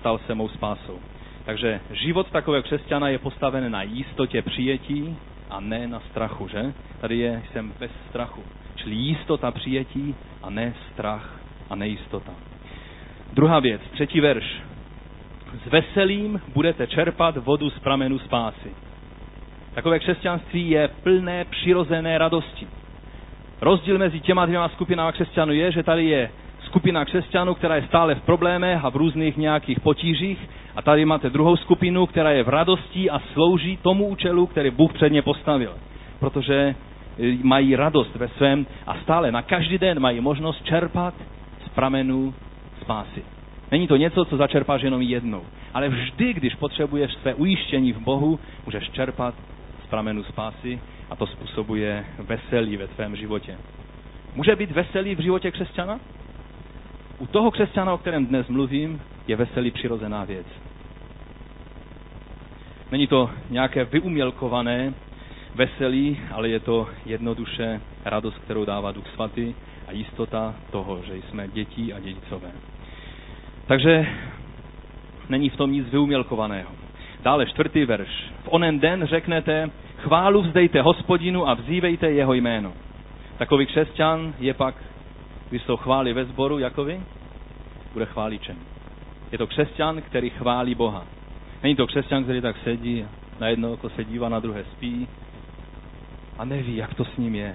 [0.00, 0.98] stal se mou spásou.
[1.44, 5.16] Takže život takového křesťana je postaven na jistotě přijetí
[5.50, 6.74] a ne na strachu, že?
[7.00, 8.42] Tady je, jsem bez strachu.
[8.74, 12.32] Čili jistota přijetí a ne strach a nejistota.
[13.32, 14.62] Druhá věc, třetí verš.
[15.66, 18.74] S veselím budete čerpat vodu z pramenu spásy.
[19.74, 22.66] Takové křesťanství je plné přirozené radosti.
[23.60, 28.14] Rozdíl mezi těma dvěma skupinami křesťanů je, že tady je skupina křesťanů, která je stále
[28.14, 32.48] v problémech a v různých nějakých potížích a tady máte druhou skupinu, která je v
[32.48, 35.74] radosti a slouží tomu účelu, který Bůh předně postavil.
[36.20, 36.74] Protože e,
[37.42, 41.14] mají radost ve svém a stále na každý den mají možnost čerpat
[41.66, 42.34] z pramenů
[42.80, 43.22] spásy.
[43.70, 45.42] Není to něco, co začerpáš jenom jednou.
[45.74, 49.34] Ale vždy, když potřebuješ své ujištění v Bohu, můžeš čerpat
[49.90, 50.80] pramenu spásy
[51.10, 53.58] a to způsobuje veselí ve tvém životě.
[54.34, 56.00] Může být veselí v životě křesťana?
[57.18, 60.46] U toho křesťana, o kterém dnes mluvím, je veselí přirozená věc.
[62.90, 64.94] Není to nějaké vyumělkované
[65.54, 69.54] veselí, ale je to jednoduše radost, kterou dává Duch Svatý
[69.86, 72.50] a jistota toho, že jsme děti a dědicové.
[73.66, 74.06] Takže
[75.28, 76.79] není v tom nic vyumělkovaného.
[77.22, 78.32] Dále čtvrtý verš.
[78.44, 82.72] V onen den řeknete, chválu vzdejte hospodinu a vzívejte jeho jméno.
[83.38, 84.74] Takový křesťan je pak,
[85.50, 87.00] když jsou chvály ve sboru, jako vy,
[87.92, 88.56] bude chváličem.
[89.32, 91.04] Je to křesťan, který chválí Boha.
[91.62, 93.04] Není to křesťan, který tak sedí
[93.40, 95.08] na jedno oko se dívá, na druhé spí
[96.38, 97.54] a neví, jak to s ním je.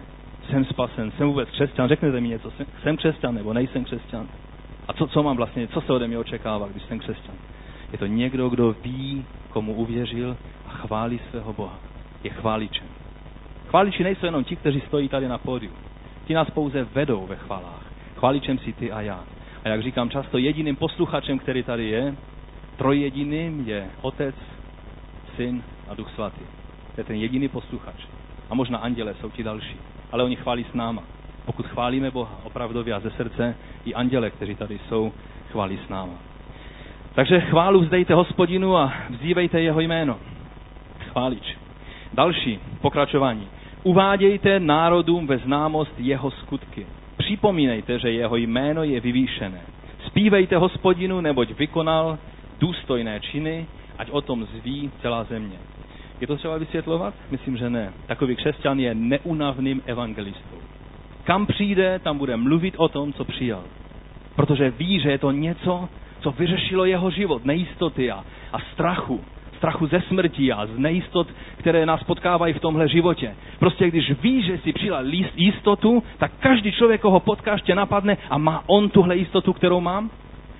[0.49, 2.51] Jsem spasen, jsem vůbec křesťan, řeknete mi něco,
[2.83, 4.27] jsem křesťan nebo nejsem křesťan.
[4.87, 7.35] A co, co mám vlastně, co se ode mě očekává, když jsem křesťan?
[7.91, 11.79] Je to někdo, kdo ví, komu uvěřil a chválí svého Boha.
[12.23, 12.87] Je chváličem.
[13.67, 15.71] Chváliči nejsou jenom ti, kteří stojí tady na pódiu.
[16.25, 17.85] Ti nás pouze vedou ve chvalách.
[18.15, 19.23] Chváličem si ty a já.
[19.63, 22.15] A jak říkám často, jediným posluchačem, který tady je,
[22.77, 24.35] trojjediným je Otec,
[25.35, 26.45] Syn a Duch Svatý.
[26.95, 27.95] To je ten jediný posluchač.
[28.49, 29.77] A možná anděle jsou ti další.
[30.11, 31.03] Ale oni chválí s náma.
[31.45, 33.55] Pokud chválíme Boha opravdově a ze srdce,
[33.85, 35.13] i anděle, kteří tady jsou,
[35.51, 36.13] chválí s náma.
[37.15, 40.17] Takže chválu vzdejte hospodinu a vzývejte jeho jméno.
[41.11, 41.57] Chválič.
[42.13, 43.47] Další pokračování.
[43.83, 46.85] Uvádějte národům ve známost jeho skutky.
[47.17, 49.61] Připomínejte, že jeho jméno je vyvýšené.
[50.05, 52.17] Spívejte hospodinu, neboť vykonal
[52.59, 53.65] důstojné činy,
[53.97, 55.57] ať o tom zví celá země.
[56.21, 57.13] Je to třeba vysvětlovat?
[57.31, 57.93] Myslím, že ne.
[58.07, 60.57] Takový křesťan je neunavným evangelistou.
[61.23, 63.63] Kam přijde, tam bude mluvit o tom, co přijal.
[64.35, 65.89] Protože ví, že je to něco,
[66.19, 69.21] co vyřešilo jeho život, nejistoty a, a strachu.
[69.57, 73.35] Strachu ze smrti a z nejistot, které nás potkávají v tomhle životě.
[73.59, 75.05] Prostě když ví, že si přijal
[75.35, 80.09] jistotu, tak každý člověk, koho potkáš, tě napadne a má on tuhle jistotu, kterou mám?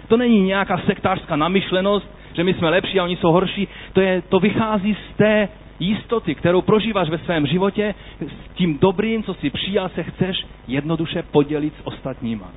[0.08, 3.68] To není nějaká sektářská namyšlenost, že my jsme lepší a oni jsou horší.
[3.94, 5.50] To, je, to vychází z té
[5.80, 11.24] jistoty, kterou prožíváš ve svém životě, s tím dobrým, co si přijal, se chceš jednoduše
[11.32, 12.52] podělit s ostatníma.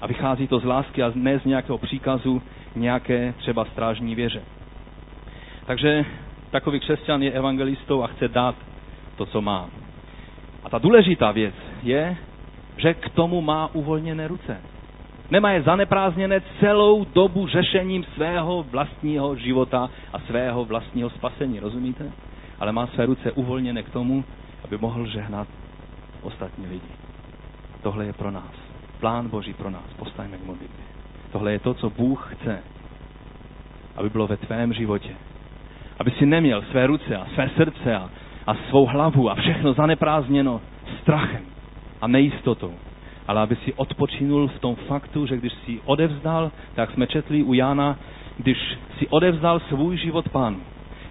[0.00, 2.42] A vychází to z lásky a ne z nějakého příkazu
[2.76, 4.42] nějaké třeba strážní věře.
[5.66, 6.04] Takže
[6.50, 8.54] takový křesťan je evangelistou a chce dát
[9.16, 9.68] to, co má.
[10.64, 12.16] A ta důležitá věc je,
[12.76, 14.60] že k tomu má uvolněné ruce.
[15.30, 22.12] Nemá je zaneprázdněné celou dobu řešením svého vlastního života a svého vlastního spasení, rozumíte?
[22.60, 24.24] Ale má své ruce uvolněné k tomu,
[24.64, 25.48] aby mohl žehnat
[26.22, 26.90] ostatní lidi.
[27.82, 28.65] Tohle je pro nás.
[29.00, 29.84] Plán Boží pro nás.
[29.98, 30.84] Postavíme k modlitbě.
[31.32, 32.58] Tohle je to, co Bůh chce,
[33.96, 35.10] aby bylo ve tvém životě.
[35.98, 38.10] Aby si neměl své ruce a své srdce a,
[38.46, 40.60] a svou hlavu a všechno zaneprázdněno
[41.02, 41.42] strachem
[42.00, 42.72] a nejistotou
[43.26, 47.54] ale aby si odpočinul v tom faktu, že když si odevzdal, tak jsme četli u
[47.54, 47.98] Jana,
[48.38, 48.58] když
[48.98, 50.60] si odevzdal svůj život Pánu,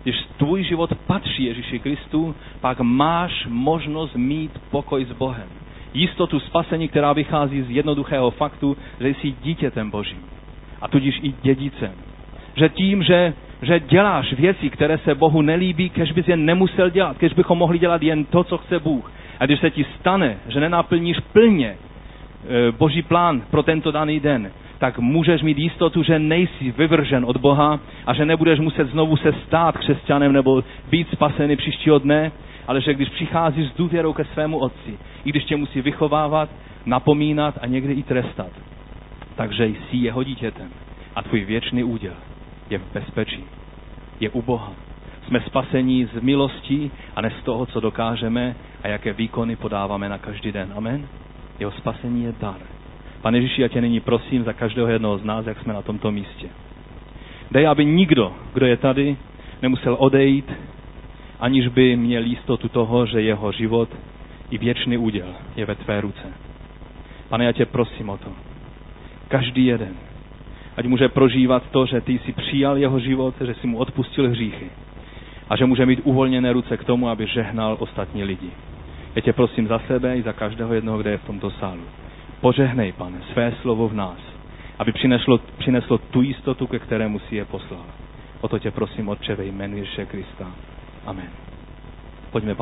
[0.04, 5.48] když tvůj život patří Ježíši Kristu, pak máš možnost mít pokoj s Bohem.
[5.96, 10.20] Jistotu spasení, která vychází z jednoduchého faktu, že jsi dítětem Božím.
[10.82, 11.92] A tudíž i dědicem.
[12.56, 17.18] Že tím, že, že děláš věci, které se Bohu nelíbí, kež bys je nemusel dělat,
[17.18, 19.12] kež bychom mohli dělat jen to, co chce Bůh.
[19.40, 21.76] A když se ti stane, že nenaplníš plně
[22.50, 27.38] E, boží plán pro tento daný den, tak můžeš mít jistotu, že nejsi vyvržen od
[27.38, 32.32] Boha a že nebudeš muset znovu se stát křesťanem nebo být spasený příštího dne,
[32.68, 36.50] ale že když přicházíš s důvěrou ke svému otci, i když tě musí vychovávat,
[36.86, 38.52] napomínat a někdy i trestat,
[39.36, 40.70] takže jsi jeho dítětem
[41.16, 42.14] a tvůj věčný úděl
[42.70, 43.44] je v bezpečí,
[44.20, 44.74] je u Boha.
[45.28, 50.18] Jsme spasení z milostí a ne z toho, co dokážeme a jaké výkony podáváme na
[50.18, 50.74] každý den.
[50.76, 51.08] Amen.
[51.60, 52.58] Jeho spasení je dar.
[53.22, 56.12] Pane Ježíši, já tě nyní prosím za každého jednoho z nás, jak jsme na tomto
[56.12, 56.48] místě.
[57.52, 59.18] Dej, aby nikdo, kdo je tady,
[59.62, 60.52] nemusel odejít,
[61.40, 63.90] aniž by měl jistotu toho, že jeho život
[64.50, 66.34] i věčný úděl je ve tvé ruce.
[67.30, 68.30] Pane, já tě prosím o to.
[69.28, 69.94] Každý jeden,
[70.78, 74.70] ať může prožívat to, že ty jsi přijal jeho život, že jsi mu odpustil hříchy
[75.50, 78.50] a že může mít uvolněné ruce k tomu, aby žehnal ostatní lidi.
[79.16, 81.84] Já tě prosím za sebe i za každého jednoho, kde je v tomto sálu.
[82.42, 84.18] Požehnej, pane, své slovo v nás,
[84.80, 87.86] aby přineslo, přineslo tu jistotu, ke kterému si je poslal.
[88.42, 90.52] O to tě prosím, Otče, ve jménu Ježíše Krista.
[91.06, 91.36] Amen.
[92.32, 92.54] Pojďme,